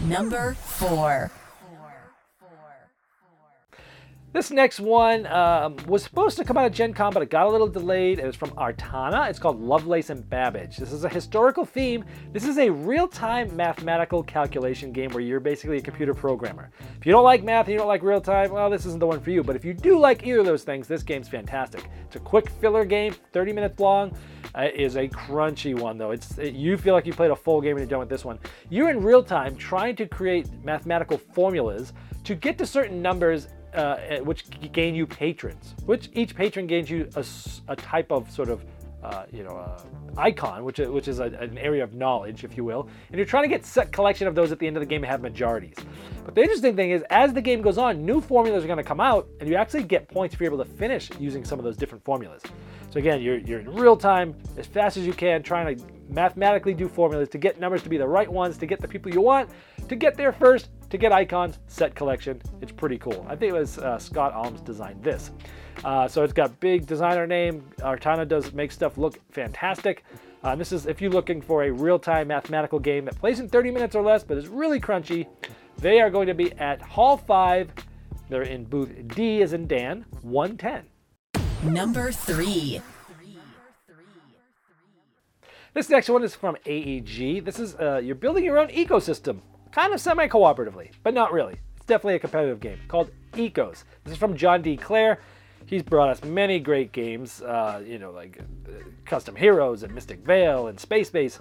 Number 0.08 0.56
4. 0.56 1.32
This 4.34 4.50
next 4.50 4.80
one 4.80 5.28
um, 5.28 5.76
was 5.88 6.04
supposed 6.04 6.38
to 6.38 6.46
come 6.46 6.58
out 6.58 6.66
of 6.66 6.72
Gen 6.72 6.94
Con, 6.94 7.12
but 7.12 7.22
it 7.22 7.30
got 7.30 7.48
a 7.48 7.50
little 7.50 7.68
delayed. 7.68 8.18
It 8.18 8.26
was 8.26 8.38
from 8.38 8.52
Artana. 8.52 9.30
It's 9.30 9.40
called 9.40 9.60
Lovelace 9.60 10.10
and 10.10 10.28
Babbage. 10.30 10.78
This 10.78 10.94
is 10.94 11.04
a 11.04 11.10
historical 11.10 11.66
theme. 11.66 12.06
This 12.32 12.48
is 12.48 12.58
a 12.58 12.70
real 12.70 13.10
time 13.10 13.54
mathematical 13.58 14.24
calculation 14.24 14.94
game 14.94 15.12
where 15.12 15.20
you're 15.22 15.42
basically 15.42 15.80
a 15.80 15.82
computer 15.82 16.14
programmer. 16.14 16.72
If 16.98 17.06
you 17.06 17.12
don't 17.12 17.26
like 17.26 17.44
math 17.44 17.66
and 17.66 17.74
you 17.74 17.78
don't 17.78 17.90
like 17.90 18.04
real 18.04 18.22
time, 18.22 18.54
well, 18.54 18.70
this 18.70 18.86
isn't 18.86 19.00
the 19.00 19.06
one 19.06 19.20
for 19.20 19.32
you. 19.32 19.44
But 19.44 19.58
if 19.58 19.66
you 19.66 19.74
do 19.74 20.00
like 20.00 20.26
either 20.26 20.40
of 20.40 20.46
those 20.46 20.64
things, 20.64 20.88
this 20.88 21.04
game's 21.04 21.28
fantastic. 21.28 21.90
It's 22.06 22.16
a 22.16 22.20
quick 22.20 22.50
filler 22.50 22.86
game, 22.86 23.14
30 23.34 23.52
minutes 23.52 23.82
long. 23.82 24.16
Uh, 24.56 24.62
it 24.62 24.76
is 24.76 24.96
a 24.96 25.10
crunchy 25.10 25.78
one 25.78 25.98
though. 25.98 26.12
It's 26.12 26.38
it, 26.38 26.54
you 26.54 26.78
feel 26.78 26.94
like 26.94 27.06
you 27.06 27.12
played 27.12 27.32
a 27.32 27.36
full 27.36 27.60
game 27.60 27.72
and 27.72 27.80
you're 27.80 27.88
done 27.88 28.00
with 28.00 28.10
this 28.10 28.24
one. 28.24 28.40
You're 28.70 28.92
in 28.92 29.04
real 29.04 29.24
time 29.24 29.58
trying 29.58 29.98
to 29.98 30.06
create 30.06 30.48
mathematical 30.64 31.18
formulas 31.18 31.92
to 32.24 32.36
get 32.36 32.58
to 32.60 32.66
certain 32.66 33.02
numbers 33.02 33.50
uh, 33.74 34.18
which 34.20 34.46
gain 34.72 34.96
you 34.96 35.08
patrons, 35.08 35.76
which 35.86 36.10
each 36.14 36.36
patron 36.36 36.68
gains 36.68 36.90
you 36.90 37.10
a, 37.16 37.26
a 37.68 37.76
type 37.76 38.12
of 38.12 38.30
sort 38.32 38.50
of 38.50 38.64
uh, 39.04 39.26
you 39.32 39.44
know, 39.44 39.58
uh, 39.58 39.82
icon, 40.18 40.64
which, 40.64 40.78
which 40.78 41.08
is 41.08 41.20
a, 41.20 41.24
an 41.24 41.58
area 41.58 41.84
of 41.84 41.94
knowledge, 41.94 42.44
if 42.44 42.56
you 42.56 42.64
will. 42.64 42.88
And 43.10 43.18
you're 43.18 43.26
trying 43.26 43.44
to 43.44 43.50
get 43.50 43.66
set 43.66 43.92
collection 43.92 44.28
of 44.28 44.36
those 44.36 44.52
at 44.52 44.60
the 44.60 44.68
end 44.68 44.78
of 44.78 44.82
the 44.82 44.86
game 44.86 45.04
and 45.04 45.10
have 45.10 45.22
majorities. 45.22 45.76
But 46.24 46.36
the 46.36 46.42
interesting 46.42 46.76
thing 46.76 46.92
is, 46.92 47.04
as 47.10 47.34
the 47.34 47.42
game 47.42 47.62
goes 47.62 47.78
on, 47.78 48.06
new 48.06 48.22
formulas 48.22 48.64
are 48.64 48.68
going 48.68 48.78
to 48.78 48.84
come 48.84 49.00
out, 49.00 49.28
and 49.40 49.50
you 49.50 49.56
actually 49.56 49.84
get 49.84 50.08
points 50.08 50.36
if 50.36 50.40
you're 50.40 50.54
able 50.54 50.64
to 50.64 50.70
finish 50.70 51.10
using 51.20 51.44
some 51.44 51.58
of 51.58 51.66
those 51.66 51.78
different 51.78 52.04
formulas. 52.04 52.44
So 52.92 53.00
again, 53.00 53.22
you're, 53.22 53.40
you're 53.40 53.62
in 53.62 53.74
real 53.74 53.98
time, 53.98 54.36
as 54.58 54.68
fast 54.68 54.98
as 54.98 55.06
you 55.06 55.14
can, 55.14 55.42
trying 55.42 55.78
to 55.78 55.84
mathematically 56.10 56.74
do 56.74 56.88
formulas 56.88 57.30
to 57.30 57.38
get 57.38 57.60
numbers 57.60 57.82
to 57.84 57.90
be 57.90 57.98
the 57.98 58.08
right 58.08 58.32
ones, 58.32 58.58
to 58.58 58.66
get 58.68 58.82
the 58.82 58.88
people 58.88 59.12
you 59.12 59.22
want, 59.22 59.50
to 59.88 59.96
get 59.96 60.16
there 60.16 60.34
first, 60.34 60.70
to 60.92 60.98
get 60.98 61.12
icons, 61.12 61.60
set 61.68 61.96
collection. 61.96 62.42
It's 62.62 62.72
pretty 62.72 62.98
cool. 62.98 63.26
I 63.28 63.36
think 63.36 63.54
it 63.54 63.58
was 63.58 63.78
uh, 63.78 63.98
Scott 63.98 64.34
Almes 64.34 64.64
designed 64.64 65.04
this. 65.04 65.32
Uh, 65.84 66.08
so 66.08 66.24
it's 66.24 66.34
got 66.34 66.60
big 66.60 66.86
designer 66.86 67.26
name. 67.26 67.64
Artana 67.80 68.28
does 68.28 68.54
make 68.54 68.72
stuff 68.72 68.98
look 68.98 69.20
fantastic. 69.32 70.04
Uh, 70.44 70.56
this 70.56 70.72
is 70.72 70.86
if 70.86 71.02
you're 71.02 71.12
looking 71.12 71.42
for 71.42 71.64
a 71.64 71.72
real-time 71.72 72.28
mathematical 72.28 72.80
game 72.80 73.06
that 73.06 73.18
plays 73.18 73.40
in 73.40 73.48
30 73.48 73.72
minutes 73.72 73.96
or 73.96 74.04
less, 74.04 74.24
but 74.24 74.38
is 74.38 74.48
really 74.48 74.80
crunchy. 74.80 75.28
They 75.78 76.02
are 76.02 76.10
going 76.10 76.28
to 76.28 76.34
be 76.34 76.52
at 76.54 76.82
Hall 76.82 77.18
5. 77.18 77.72
They're 78.30 78.44
in 78.44 78.66
booth 78.66 78.92
D 79.10 79.42
as 79.42 79.54
in 79.54 79.68
Dan, 79.68 80.06
110. 80.22 81.74
Number 81.74 82.12
three. 82.12 82.82
This 85.74 85.90
next 85.90 86.10
one 86.10 86.24
is 86.24 86.36
from 86.36 86.58
AEG. 86.66 87.46
This 87.46 87.60
is 87.60 87.76
uh, 87.76 88.02
you're 88.04 88.16
building 88.16 88.44
your 88.44 88.60
own 88.60 88.68
ecosystem, 88.70 89.40
kind 89.72 89.94
of 89.94 90.02
semi-cooperatively, 90.02 90.92
but 91.04 91.14
not 91.14 91.32
really. 91.34 91.60
It's 91.78 91.86
definitely 91.86 92.16
a 92.16 92.20
competitive 92.20 92.60
game 92.60 92.80
called 92.88 93.12
Ecos. 93.34 93.84
This 94.04 94.14
is 94.14 94.18
from 94.18 94.36
John 94.36 94.62
D. 94.62 94.78
Clair. 94.78 95.20
He's 95.66 95.84
brought 95.84 96.10
us 96.10 96.24
many 96.24 96.60
great 96.60 96.92
games, 96.92 97.42
uh, 97.42 97.82
you 97.86 98.00
know, 98.00 98.12
like 98.12 98.40
uh, 98.40 98.72
Custom 99.06 99.36
Heroes 99.36 99.84
and 99.84 99.94
Mystic 99.94 100.20
Vale 100.26 100.68
and 100.68 100.80
Space 100.80 101.10
Base. 101.10 101.40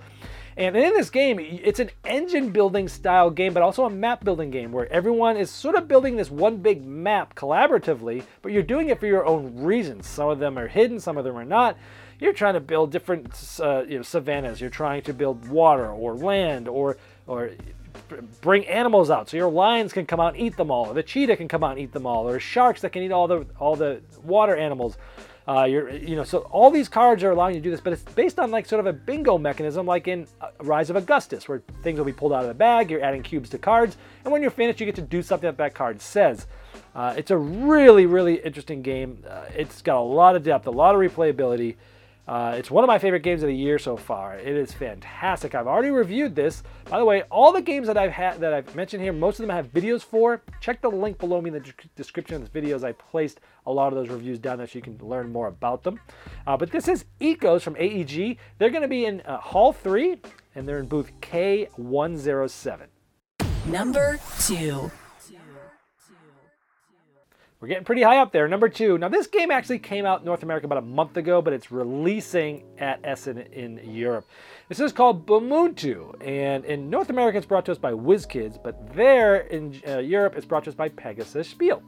And 0.56 0.76
in 0.76 0.92
this 0.92 1.10
game, 1.10 1.38
it's 1.40 1.80
an 1.80 1.90
engine 2.04 2.50
building 2.50 2.86
style 2.86 3.30
game, 3.30 3.54
but 3.54 3.62
also 3.62 3.86
a 3.86 3.90
map 3.90 4.22
building 4.22 4.50
game 4.50 4.72
where 4.72 4.92
everyone 4.92 5.36
is 5.36 5.50
sort 5.50 5.74
of 5.74 5.88
building 5.88 6.16
this 6.16 6.30
one 6.30 6.58
big 6.58 6.84
map 6.84 7.34
collaboratively, 7.34 8.24
but 8.42 8.52
you're 8.52 8.62
doing 8.62 8.90
it 8.90 9.00
for 9.00 9.06
your 9.06 9.24
own 9.24 9.56
reasons. 9.56 10.06
Some 10.06 10.28
of 10.28 10.38
them 10.38 10.58
are 10.58 10.68
hidden, 10.68 11.00
some 11.00 11.16
of 11.16 11.24
them 11.24 11.36
are 11.36 11.44
not. 11.44 11.78
You're 12.18 12.34
trying 12.34 12.54
to 12.54 12.60
build 12.60 12.92
different 12.92 13.32
uh, 13.60 13.84
you 13.88 13.96
know, 13.96 14.02
savannas. 14.02 14.60
You're 14.60 14.68
trying 14.68 15.02
to 15.02 15.14
build 15.14 15.48
water 15.48 15.90
or 15.90 16.14
land 16.14 16.68
or 16.68 16.98
or 17.26 17.52
bring 18.40 18.66
animals 18.66 19.10
out 19.10 19.28
so 19.28 19.36
your 19.36 19.50
lions 19.50 19.92
can 19.92 20.06
come 20.06 20.20
out 20.20 20.34
and 20.34 20.42
eat 20.42 20.56
them 20.56 20.70
all, 20.70 20.86
or 20.90 20.94
the 20.94 21.02
cheetah 21.02 21.36
can 21.36 21.48
come 21.48 21.64
out 21.64 21.72
and 21.72 21.80
eat 21.80 21.92
them 21.92 22.06
all, 22.06 22.28
or 22.28 22.38
sharks 22.38 22.80
that 22.82 22.92
can 22.92 23.02
eat 23.02 23.12
all 23.12 23.28
the 23.28 23.46
all 23.58 23.76
the 23.76 24.00
water 24.22 24.56
animals. 24.56 24.96
Uh, 25.48 25.64
you're, 25.64 25.90
you 25.90 26.14
know, 26.14 26.22
so 26.22 26.40
all 26.52 26.70
these 26.70 26.88
cards 26.88 27.24
are 27.24 27.30
allowing 27.32 27.54
you 27.54 27.60
to 27.60 27.64
do 27.64 27.70
this, 27.70 27.80
but 27.80 27.92
it's 27.92 28.02
based 28.02 28.38
on 28.38 28.52
like 28.52 28.66
sort 28.66 28.78
of 28.78 28.86
a 28.86 28.92
bingo 28.92 29.36
mechanism, 29.36 29.84
like 29.84 30.06
in 30.06 30.26
uh, 30.40 30.50
Rise 30.60 30.90
of 30.90 30.96
Augustus, 30.96 31.48
where 31.48 31.62
things 31.82 31.98
will 31.98 32.04
be 32.04 32.12
pulled 32.12 32.32
out 32.32 32.42
of 32.42 32.48
the 32.48 32.54
bag. 32.54 32.90
You're 32.90 33.02
adding 33.02 33.22
cubes 33.22 33.48
to 33.50 33.58
cards, 33.58 33.96
and 34.24 34.32
when 34.32 34.42
you're 34.42 34.50
finished, 34.52 34.78
you 34.78 34.86
get 34.86 34.94
to 34.96 35.02
do 35.02 35.22
something 35.22 35.48
that 35.48 35.56
that 35.56 35.74
card 35.74 36.00
says. 36.00 36.46
Uh, 36.94 37.14
it's 37.16 37.30
a 37.30 37.36
really, 37.36 38.06
really 38.06 38.36
interesting 38.36 38.82
game. 38.82 39.24
Uh, 39.28 39.44
it's 39.56 39.82
got 39.82 39.96
a 39.96 40.00
lot 40.00 40.36
of 40.36 40.44
depth, 40.44 40.66
a 40.66 40.70
lot 40.70 40.94
of 40.94 41.00
replayability. 41.00 41.76
Uh, 42.28 42.54
it's 42.56 42.70
one 42.70 42.84
of 42.84 42.88
my 42.88 42.98
favorite 42.98 43.22
games 43.22 43.42
of 43.42 43.48
the 43.48 43.54
year 43.54 43.78
so 43.78 43.96
far. 43.96 44.38
It 44.38 44.56
is 44.56 44.72
fantastic. 44.72 45.54
I've 45.54 45.66
already 45.66 45.90
reviewed 45.90 46.34
this. 46.34 46.62
By 46.88 46.98
the 46.98 47.04
way, 47.04 47.22
all 47.30 47.52
the 47.52 47.62
games 47.62 47.86
that 47.88 47.96
I've 47.98 48.12
had 48.12 48.40
that 48.40 48.52
I've 48.52 48.74
mentioned 48.74 49.02
here, 49.02 49.12
most 49.12 49.40
of 49.40 49.42
them 49.42 49.50
I 49.50 49.56
have 49.56 49.72
videos 49.72 50.02
for. 50.02 50.42
Check 50.60 50.80
the 50.80 50.90
link 50.90 51.18
below 51.18 51.40
me 51.40 51.48
in 51.48 51.54
the 51.54 51.72
description 51.96 52.36
of 52.36 52.42
this 52.42 52.50
video 52.50 52.76
as 52.76 52.84
I 52.84 52.92
placed 52.92 53.40
a 53.66 53.72
lot 53.72 53.92
of 53.92 53.94
those 53.94 54.08
reviews 54.08 54.38
down 54.38 54.58
there 54.58 54.66
so 54.66 54.78
you 54.78 54.82
can 54.82 54.98
learn 54.98 55.32
more 55.32 55.48
about 55.48 55.82
them. 55.82 55.98
Uh, 56.46 56.56
but 56.56 56.70
this 56.70 56.88
is 56.88 57.04
Ecos 57.20 57.62
from 57.62 57.76
AEG. 57.76 58.36
They're 58.58 58.70
going 58.70 58.82
to 58.82 58.88
be 58.88 59.06
in 59.06 59.22
uh, 59.22 59.38
Hall 59.38 59.72
3, 59.72 60.20
and 60.54 60.68
they're 60.68 60.78
in 60.78 60.86
booth 60.86 61.10
K107. 61.20 62.86
Number 63.66 64.18
two. 64.40 64.90
We're 67.60 67.68
getting 67.68 67.84
pretty 67.84 68.00
high 68.00 68.16
up 68.16 68.32
there. 68.32 68.48
Number 68.48 68.70
two. 68.70 68.96
Now, 68.96 69.08
this 69.08 69.26
game 69.26 69.50
actually 69.50 69.80
came 69.80 70.06
out 70.06 70.20
in 70.20 70.24
North 70.24 70.42
America 70.42 70.64
about 70.64 70.78
a 70.78 70.86
month 70.86 71.18
ago, 71.18 71.42
but 71.42 71.52
it's 71.52 71.70
releasing 71.70 72.64
at 72.78 73.00
Essen 73.04 73.36
in 73.36 73.78
Europe. 73.84 74.26
This 74.70 74.80
is 74.80 74.92
called 74.92 75.26
Bumuntu, 75.26 76.14
and 76.26 76.64
in 76.64 76.88
North 76.88 77.10
America, 77.10 77.36
it's 77.36 77.46
brought 77.46 77.66
to 77.66 77.72
us 77.72 77.76
by 77.76 77.92
WizKids, 77.92 78.62
but 78.62 78.94
there 78.94 79.40
in 79.48 79.78
uh, 79.86 79.98
Europe, 79.98 80.36
it's 80.36 80.46
brought 80.46 80.64
to 80.64 80.70
us 80.70 80.74
by 80.74 80.88
Pegasus 80.88 81.50
Spiel. 81.50 81.82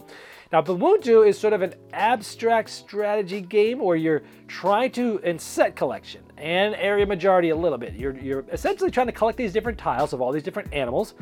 Now, 0.52 0.60
Bumuntu 0.60 1.26
is 1.26 1.38
sort 1.38 1.54
of 1.54 1.62
an 1.62 1.72
abstract 1.94 2.68
strategy 2.68 3.40
game 3.40 3.78
where 3.78 3.96
you're 3.96 4.22
trying 4.48 4.92
to, 4.92 5.20
in 5.20 5.38
set 5.38 5.74
collection 5.74 6.20
and 6.36 6.74
area 6.74 7.06
majority 7.06 7.48
a 7.48 7.56
little 7.56 7.78
bit, 7.78 7.94
you're, 7.94 8.14
you're 8.18 8.44
essentially 8.52 8.90
trying 8.90 9.06
to 9.06 9.12
collect 9.12 9.38
these 9.38 9.54
different 9.54 9.78
tiles 9.78 10.12
of 10.12 10.20
all 10.20 10.32
these 10.32 10.42
different 10.42 10.70
animals 10.74 11.14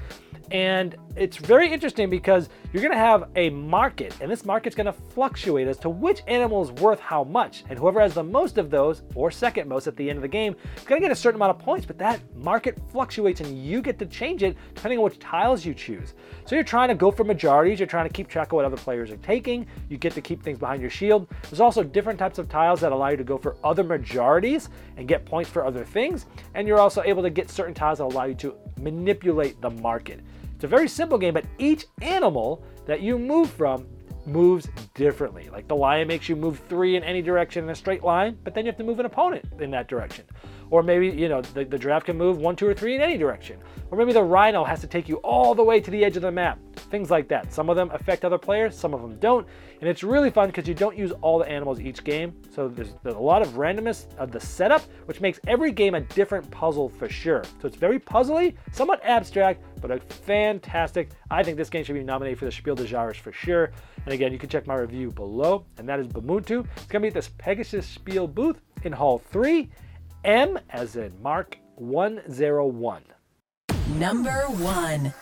and 0.50 0.96
it's 1.16 1.36
very 1.36 1.72
interesting 1.72 2.08
because 2.08 2.48
you're 2.72 2.80
to 2.92 2.98
have 2.98 3.30
a 3.36 3.50
market, 3.50 4.14
and 4.20 4.30
this 4.30 4.44
market's 4.44 4.76
to 4.86 4.92
fluctuate 4.92 5.66
as 5.66 5.76
to 5.78 5.90
which 5.90 6.22
animal 6.28 6.62
is 6.62 6.70
worth 6.72 7.00
how 7.00 7.24
much. 7.24 7.64
And 7.68 7.78
whoever 7.78 8.00
has 8.00 8.14
the 8.14 8.22
most 8.22 8.58
of 8.58 8.70
those, 8.70 9.02
or 9.14 9.30
second 9.30 9.68
most 9.68 9.86
at 9.86 9.96
the 9.96 10.08
end 10.08 10.16
of 10.16 10.22
the 10.22 10.28
game, 10.28 10.54
is 10.76 10.84
to 11.00 11.00
get 11.00 11.10
a 11.10 11.16
certain 11.16 11.38
amount 11.38 11.56
of 11.56 11.64
points. 11.64 11.84
But 11.84 11.98
that 11.98 12.20
market 12.36 12.78
fluctuates, 12.90 13.40
and 13.40 13.64
you 13.64 13.82
get 13.82 13.98
to 13.98 14.06
change 14.06 14.42
it 14.42 14.56
depending 14.74 14.98
on 14.98 15.04
which 15.04 15.18
tiles 15.18 15.64
you 15.64 15.74
choose. 15.74 16.14
So 16.46 16.54
you're 16.54 16.64
trying 16.64 16.88
to 16.88 16.94
go 16.94 17.10
for 17.10 17.24
majorities, 17.24 17.80
you're 17.80 17.86
trying 17.86 18.08
to 18.08 18.12
keep 18.12 18.28
track 18.28 18.48
of 18.48 18.52
what 18.52 18.64
other 18.64 18.76
players 18.76 19.10
are 19.10 19.16
taking, 19.18 19.66
you 19.88 19.98
get 19.98 20.14
to 20.14 20.20
keep 20.20 20.42
things 20.42 20.58
behind 20.58 20.80
your 20.80 20.90
shield. 20.90 21.28
There's 21.42 21.60
also 21.60 21.82
different 21.82 22.18
types 22.18 22.38
of 22.38 22.48
tiles 22.48 22.80
that 22.80 22.92
allow 22.92 23.08
you 23.08 23.16
to 23.16 23.24
go 23.24 23.38
for 23.38 23.56
other 23.64 23.84
majorities 23.84 24.68
and 24.96 25.06
get 25.06 25.24
points 25.24 25.50
for 25.50 25.64
other 25.64 25.84
things. 25.84 26.26
And 26.54 26.66
you're 26.66 26.80
also 26.80 27.02
able 27.02 27.22
to 27.22 27.30
get 27.30 27.50
certain 27.50 27.74
tiles 27.74 27.98
that 27.98 28.04
allow 28.04 28.24
you 28.24 28.34
to 28.36 28.54
manipulate 28.80 29.60
the 29.60 29.70
market. 29.70 30.20
It's 30.60 30.64
a 30.66 30.68
very 30.68 30.88
simple 30.88 31.16
game, 31.16 31.32
but 31.32 31.46
each 31.56 31.86
animal 32.02 32.62
that 32.84 33.00
you 33.00 33.18
move 33.18 33.48
from 33.50 33.86
moves 34.26 34.68
differently. 34.92 35.48
Like 35.50 35.66
the 35.66 35.74
lion 35.74 36.06
makes 36.06 36.28
you 36.28 36.36
move 36.36 36.60
three 36.68 36.96
in 36.96 37.02
any 37.02 37.22
direction 37.22 37.64
in 37.64 37.70
a 37.70 37.74
straight 37.74 38.04
line, 38.04 38.36
but 38.44 38.52
then 38.52 38.66
you 38.66 38.70
have 38.70 38.76
to 38.76 38.84
move 38.84 39.00
an 39.00 39.06
opponent 39.06 39.46
in 39.58 39.70
that 39.70 39.88
direction. 39.88 40.26
Or 40.70 40.82
maybe, 40.82 41.08
you 41.08 41.28
know, 41.28 41.42
the, 41.42 41.64
the 41.64 41.78
giraffe 41.78 42.04
can 42.04 42.16
move 42.16 42.38
one, 42.38 42.56
two, 42.56 42.66
or 42.66 42.74
three 42.74 42.94
in 42.94 43.00
any 43.00 43.18
direction. 43.18 43.58
Or 43.90 43.98
maybe 43.98 44.12
the 44.12 44.22
rhino 44.22 44.62
has 44.64 44.80
to 44.80 44.86
take 44.86 45.08
you 45.08 45.16
all 45.16 45.54
the 45.54 45.64
way 45.64 45.80
to 45.80 45.90
the 45.90 46.04
edge 46.04 46.16
of 46.16 46.22
the 46.22 46.30
map. 46.30 46.58
Things 46.76 47.10
like 47.10 47.28
that. 47.28 47.52
Some 47.52 47.68
of 47.68 47.76
them 47.76 47.90
affect 47.92 48.24
other 48.24 48.38
players, 48.38 48.76
some 48.76 48.94
of 48.94 49.02
them 49.02 49.16
don't. 49.18 49.46
And 49.80 49.88
it's 49.88 50.04
really 50.04 50.30
fun 50.30 50.48
because 50.48 50.68
you 50.68 50.74
don't 50.74 50.96
use 50.96 51.12
all 51.22 51.38
the 51.38 51.48
animals 51.48 51.80
each 51.80 52.04
game. 52.04 52.34
So 52.54 52.68
there's, 52.68 52.94
there's 53.02 53.16
a 53.16 53.20
lot 53.20 53.42
of 53.42 53.48
randomness 53.54 54.14
of 54.16 54.30
the 54.30 54.38
setup, 54.38 54.82
which 55.06 55.20
makes 55.20 55.40
every 55.48 55.72
game 55.72 55.94
a 55.94 56.00
different 56.02 56.48
puzzle 56.50 56.88
for 56.88 57.08
sure. 57.08 57.42
So 57.60 57.66
it's 57.66 57.76
very 57.76 57.98
puzzly, 57.98 58.54
somewhat 58.72 59.00
abstract, 59.04 59.62
but 59.80 59.90
a 59.90 59.98
fantastic. 59.98 61.10
I 61.30 61.42
think 61.42 61.56
this 61.56 61.70
game 61.70 61.84
should 61.84 61.94
be 61.94 62.04
nominated 62.04 62.38
for 62.38 62.44
the 62.44 62.52
Spiel 62.52 62.74
des 62.74 62.86
Jahres 62.86 63.16
for 63.16 63.32
sure. 63.32 63.72
And 64.04 64.14
again, 64.14 64.32
you 64.32 64.38
can 64.38 64.48
check 64.48 64.66
my 64.66 64.74
review 64.76 65.10
below, 65.10 65.64
and 65.78 65.88
that 65.88 65.98
is 65.98 66.06
Bumuntu. 66.06 66.66
It's 66.76 66.86
going 66.86 67.00
to 67.00 67.00
be 67.00 67.08
at 67.08 67.14
this 67.14 67.30
Pegasus 67.38 67.86
Spiel 67.86 68.26
booth 68.26 68.60
in 68.84 68.92
Hall 68.92 69.18
3. 69.18 69.68
M 70.24 70.58
as 70.68 70.96
in 70.96 71.12
Mark 71.22 71.56
101. 71.76 73.02
Number 73.96 74.30
one. 74.30 75.14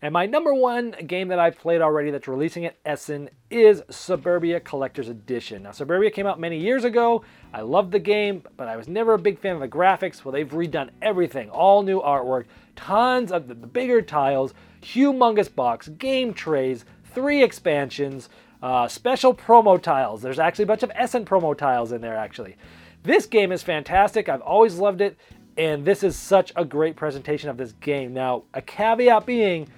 And 0.00 0.12
my 0.12 0.26
number 0.26 0.52
one 0.52 0.94
game 1.06 1.28
that 1.28 1.38
I've 1.38 1.58
played 1.58 1.80
already 1.80 2.10
that's 2.10 2.28
releasing 2.28 2.66
at 2.66 2.76
Essen 2.84 3.30
is 3.50 3.82
Suburbia 3.90 4.60
Collector's 4.60 5.08
Edition. 5.08 5.62
Now, 5.62 5.72
Suburbia 5.72 6.10
came 6.10 6.26
out 6.26 6.38
many 6.40 6.58
years 6.58 6.84
ago. 6.84 7.24
I 7.54 7.62
loved 7.62 7.92
the 7.92 7.98
game, 7.98 8.42
but 8.56 8.68
I 8.68 8.76
was 8.76 8.88
never 8.88 9.14
a 9.14 9.18
big 9.18 9.38
fan 9.38 9.54
of 9.54 9.60
the 9.60 9.68
graphics. 9.68 10.24
Well, 10.24 10.32
they've 10.32 10.46
redone 10.48 10.90
everything, 11.00 11.48
all 11.48 11.82
new 11.82 12.00
artwork, 12.00 12.44
tons 12.76 13.32
of 13.32 13.48
the 13.48 13.54
bigger 13.54 14.02
tiles, 14.02 14.52
humongous 14.82 15.54
box, 15.54 15.88
game 15.88 16.34
trays, 16.34 16.84
three 17.14 17.42
expansions, 17.42 18.28
uh, 18.64 18.88
special 18.88 19.34
promo 19.34 19.80
tiles. 19.80 20.22
There's 20.22 20.38
actually 20.38 20.62
a 20.62 20.68
bunch 20.68 20.82
of 20.82 20.90
Essen 20.94 21.26
promo 21.26 21.56
tiles 21.56 21.92
in 21.92 22.00
there, 22.00 22.16
actually. 22.16 22.56
This 23.02 23.26
game 23.26 23.52
is 23.52 23.62
fantastic. 23.62 24.30
I've 24.30 24.40
always 24.40 24.76
loved 24.76 25.02
it, 25.02 25.18
and 25.58 25.84
this 25.84 26.02
is 26.02 26.16
such 26.16 26.50
a 26.56 26.64
great 26.64 26.96
presentation 26.96 27.50
of 27.50 27.58
this 27.58 27.72
game. 27.72 28.14
Now, 28.14 28.44
a 28.54 28.62
caveat 28.62 29.26
being, 29.26 29.68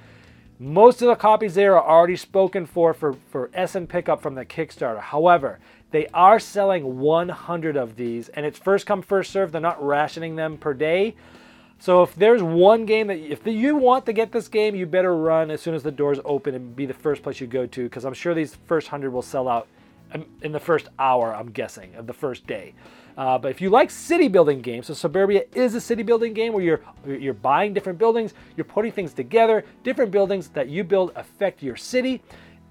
Most 0.58 1.02
of 1.02 1.08
the 1.08 1.16
copies 1.16 1.54
there 1.54 1.76
are 1.76 1.84
already 1.84 2.16
spoken 2.16 2.64
for 2.64 2.94
for, 2.94 3.14
for 3.30 3.50
Essen 3.52 3.88
pickup 3.88 4.22
from 4.22 4.36
the 4.36 4.44
Kickstarter. 4.44 5.00
However, 5.00 5.58
they 5.90 6.06
are 6.14 6.38
selling 6.38 6.98
100 6.98 7.76
of 7.76 7.96
these, 7.96 8.28
and 8.30 8.46
it's 8.46 8.58
first 8.58 8.86
come, 8.86 9.02
first 9.02 9.32
serve. 9.32 9.50
They're 9.50 9.60
not 9.60 9.84
rationing 9.84 10.36
them 10.36 10.56
per 10.56 10.72
day. 10.72 11.16
So 11.78 12.02
if 12.02 12.14
there's 12.14 12.42
one 12.42 12.86
game 12.86 13.08
that 13.08 13.18
if 13.18 13.46
you 13.46 13.76
want 13.76 14.06
to 14.06 14.12
get 14.12 14.32
this 14.32 14.48
game, 14.48 14.74
you 14.74 14.86
better 14.86 15.16
run 15.16 15.50
as 15.50 15.60
soon 15.60 15.74
as 15.74 15.82
the 15.82 15.90
doors 15.90 16.18
open 16.24 16.54
and 16.54 16.74
be 16.74 16.86
the 16.86 16.94
first 16.94 17.22
place 17.22 17.40
you 17.40 17.46
go 17.46 17.66
to 17.66 17.84
because 17.84 18.04
I'm 18.04 18.14
sure 18.14 18.34
these 18.34 18.56
first 18.66 18.88
100 18.88 19.10
will 19.12 19.22
sell 19.22 19.48
out 19.48 19.68
in 20.42 20.52
the 20.52 20.60
first 20.60 20.88
hour, 20.98 21.34
I'm 21.34 21.50
guessing, 21.50 21.94
of 21.96 22.06
the 22.06 22.12
first 22.12 22.46
day. 22.46 22.74
Uh, 23.16 23.38
but 23.38 23.50
if 23.50 23.60
you 23.60 23.70
like 23.70 23.90
city 23.90 24.28
building 24.28 24.60
games, 24.60 24.86
so 24.86 24.94
Suburbia 24.94 25.44
is 25.54 25.74
a 25.74 25.80
city 25.80 26.02
building 26.02 26.34
game 26.34 26.52
where 26.52 26.62
you're 26.62 26.80
you're 27.06 27.34
buying 27.34 27.72
different 27.72 27.98
buildings, 27.98 28.34
you're 28.56 28.64
putting 28.64 28.92
things 28.92 29.14
together. 29.14 29.64
Different 29.84 30.10
buildings 30.10 30.48
that 30.50 30.68
you 30.68 30.84
build 30.84 31.12
affect 31.16 31.62
your 31.62 31.76
city, 31.76 32.22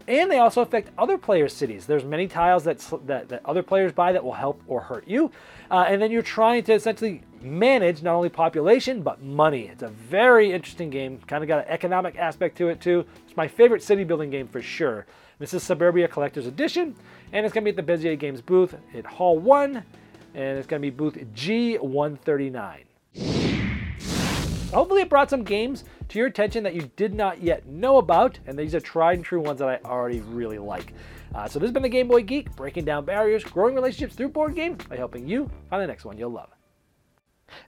and 0.08 0.30
they 0.30 0.40
also 0.40 0.62
affect 0.62 0.90
other 0.98 1.18
players' 1.18 1.54
cities. 1.54 1.86
There's 1.86 2.04
many 2.04 2.28
tiles 2.28 2.64
that 2.66 2.80
that, 3.06 3.30
that 3.30 3.42
other 3.46 3.64
players 3.64 3.92
buy 3.92 4.12
that 4.12 4.24
will 4.24 4.34
help 4.34 4.62
or 4.68 4.82
hurt 4.82 5.08
you, 5.08 5.32
uh, 5.72 5.86
and 5.88 6.02
then 6.02 6.12
you're 6.12 6.22
trying 6.22 6.64
to 6.64 6.74
essentially 6.74 7.22
manage 7.42 8.02
not 8.02 8.16
only 8.16 8.30
population 8.30 9.02
but 9.02 9.22
money. 9.22 9.68
It's 9.68 9.84
a 9.84 9.90
very 9.90 10.52
interesting 10.52 10.90
game. 10.90 11.20
Kind 11.28 11.44
of 11.44 11.48
got 11.48 11.66
an 11.66 11.72
economic 11.72 12.18
aspect 12.18 12.58
to 12.58 12.70
it 12.70 12.82
too. 12.82 13.06
It's 13.28 13.38
my 13.38 13.48
favorite 13.48 13.84
city 13.84 14.04
building 14.04 14.30
game 14.30 14.48
for 14.48 14.62
sure. 14.62 15.06
This 15.38 15.54
is 15.54 15.64
Suburbia 15.64 16.08
Collector's 16.08 16.48
Edition, 16.48 16.96
and 17.34 17.46
it's 17.46 17.54
going 17.54 17.66
to 17.66 17.72
be 17.72 17.78
at 17.78 17.86
the 17.86 17.94
Bezier 17.94 18.18
Games 18.18 18.42
booth 18.42 18.74
at 18.94 19.06
Hall 19.06 19.38
1, 19.38 19.84
and 20.34 20.58
it's 20.58 20.66
going 20.66 20.82
to 20.82 20.86
be 20.86 20.96
booth 20.96 21.16
G139. 21.36 22.78
Hopefully, 24.74 25.02
it 25.02 25.10
brought 25.10 25.30
some 25.30 25.44
games 25.44 25.84
to 26.10 26.20
your 26.20 26.28
attention 26.28 26.64
that 26.64 26.76
you 26.76 26.90
did 26.96 27.14
not 27.14 27.42
yet 27.42 27.66
know 27.66 27.98
about, 27.98 28.40
and 28.46 28.58
these 28.58 28.76
are 28.76 28.80
tried 28.80 29.18
and 29.18 29.26
true 29.26 29.40
ones 29.40 29.60
that 29.60 29.70
I 29.70 29.88
already 29.88 30.20
really 30.22 30.58
like. 30.58 30.94
Uh, 31.34 31.48
so, 31.48 31.60
this 31.60 31.68
has 31.68 31.74
been 31.74 31.84
the 31.84 31.90
Game 31.90 32.08
Boy 32.08 32.24
Geek, 32.24 32.56
breaking 32.56 32.86
down 32.86 33.06
barriers, 33.06 33.44
growing 33.44 33.76
relationships 33.76 34.16
through 34.16 34.30
board 34.30 34.56
games 34.56 34.84
by 34.86 34.96
helping 34.96 35.28
you 35.28 35.50
find 35.70 35.82
the 35.82 35.88
next 35.88 36.06
one 36.06 36.18
you'll 36.18 36.32
love. 36.32 36.50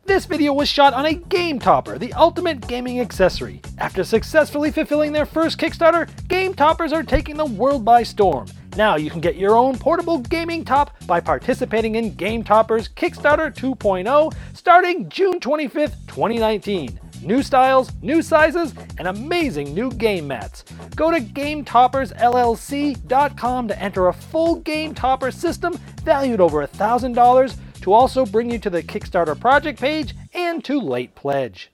This 0.05 0.25
video 0.25 0.53
was 0.53 0.67
shot 0.67 0.93
on 0.93 1.05
a 1.05 1.13
Game 1.13 1.59
Topper, 1.59 1.97
the 1.97 2.13
ultimate 2.13 2.67
gaming 2.67 2.99
accessory. 2.99 3.61
After 3.77 4.03
successfully 4.03 4.71
fulfilling 4.71 5.11
their 5.11 5.25
first 5.25 5.59
Kickstarter, 5.59 6.09
Game 6.27 6.53
Toppers 6.53 6.93
are 6.93 7.03
taking 7.03 7.37
the 7.37 7.45
world 7.45 7.85
by 7.85 8.03
storm. 8.03 8.47
Now 8.75 8.95
you 8.95 9.09
can 9.09 9.21
get 9.21 9.37
your 9.37 9.55
own 9.55 9.77
portable 9.77 10.19
gaming 10.19 10.65
top 10.65 10.91
by 11.07 11.19
participating 11.19 11.95
in 11.95 12.15
Game 12.15 12.43
Toppers 12.43 12.89
Kickstarter 12.89 13.51
2.0 13.53 14.33
starting 14.53 15.09
June 15.09 15.39
25th, 15.39 15.95
2019. 16.07 16.99
New 17.23 17.41
styles, 17.41 17.91
new 18.01 18.21
sizes, 18.21 18.73
and 18.99 19.07
amazing 19.07 19.73
new 19.73 19.89
game 19.91 20.27
mats. 20.27 20.63
Go 20.95 21.09
to 21.09 21.19
GameToppersLLC.com 21.19 23.67
to 23.67 23.81
enter 23.81 24.07
a 24.07 24.13
full 24.13 24.57
Game 24.57 24.93
Topper 24.93 25.31
system 25.31 25.73
valued 26.03 26.39
over 26.39 26.63
$1,000 26.65 27.57
to 27.81 27.93
also 27.93 28.25
bring 28.25 28.51
you 28.51 28.59
to 28.59 28.69
the 28.69 28.83
Kickstarter 28.83 29.39
project 29.39 29.79
page 29.79 30.13
and 30.33 30.63
to 30.65 30.79
late 30.79 31.15
pledge. 31.15 31.71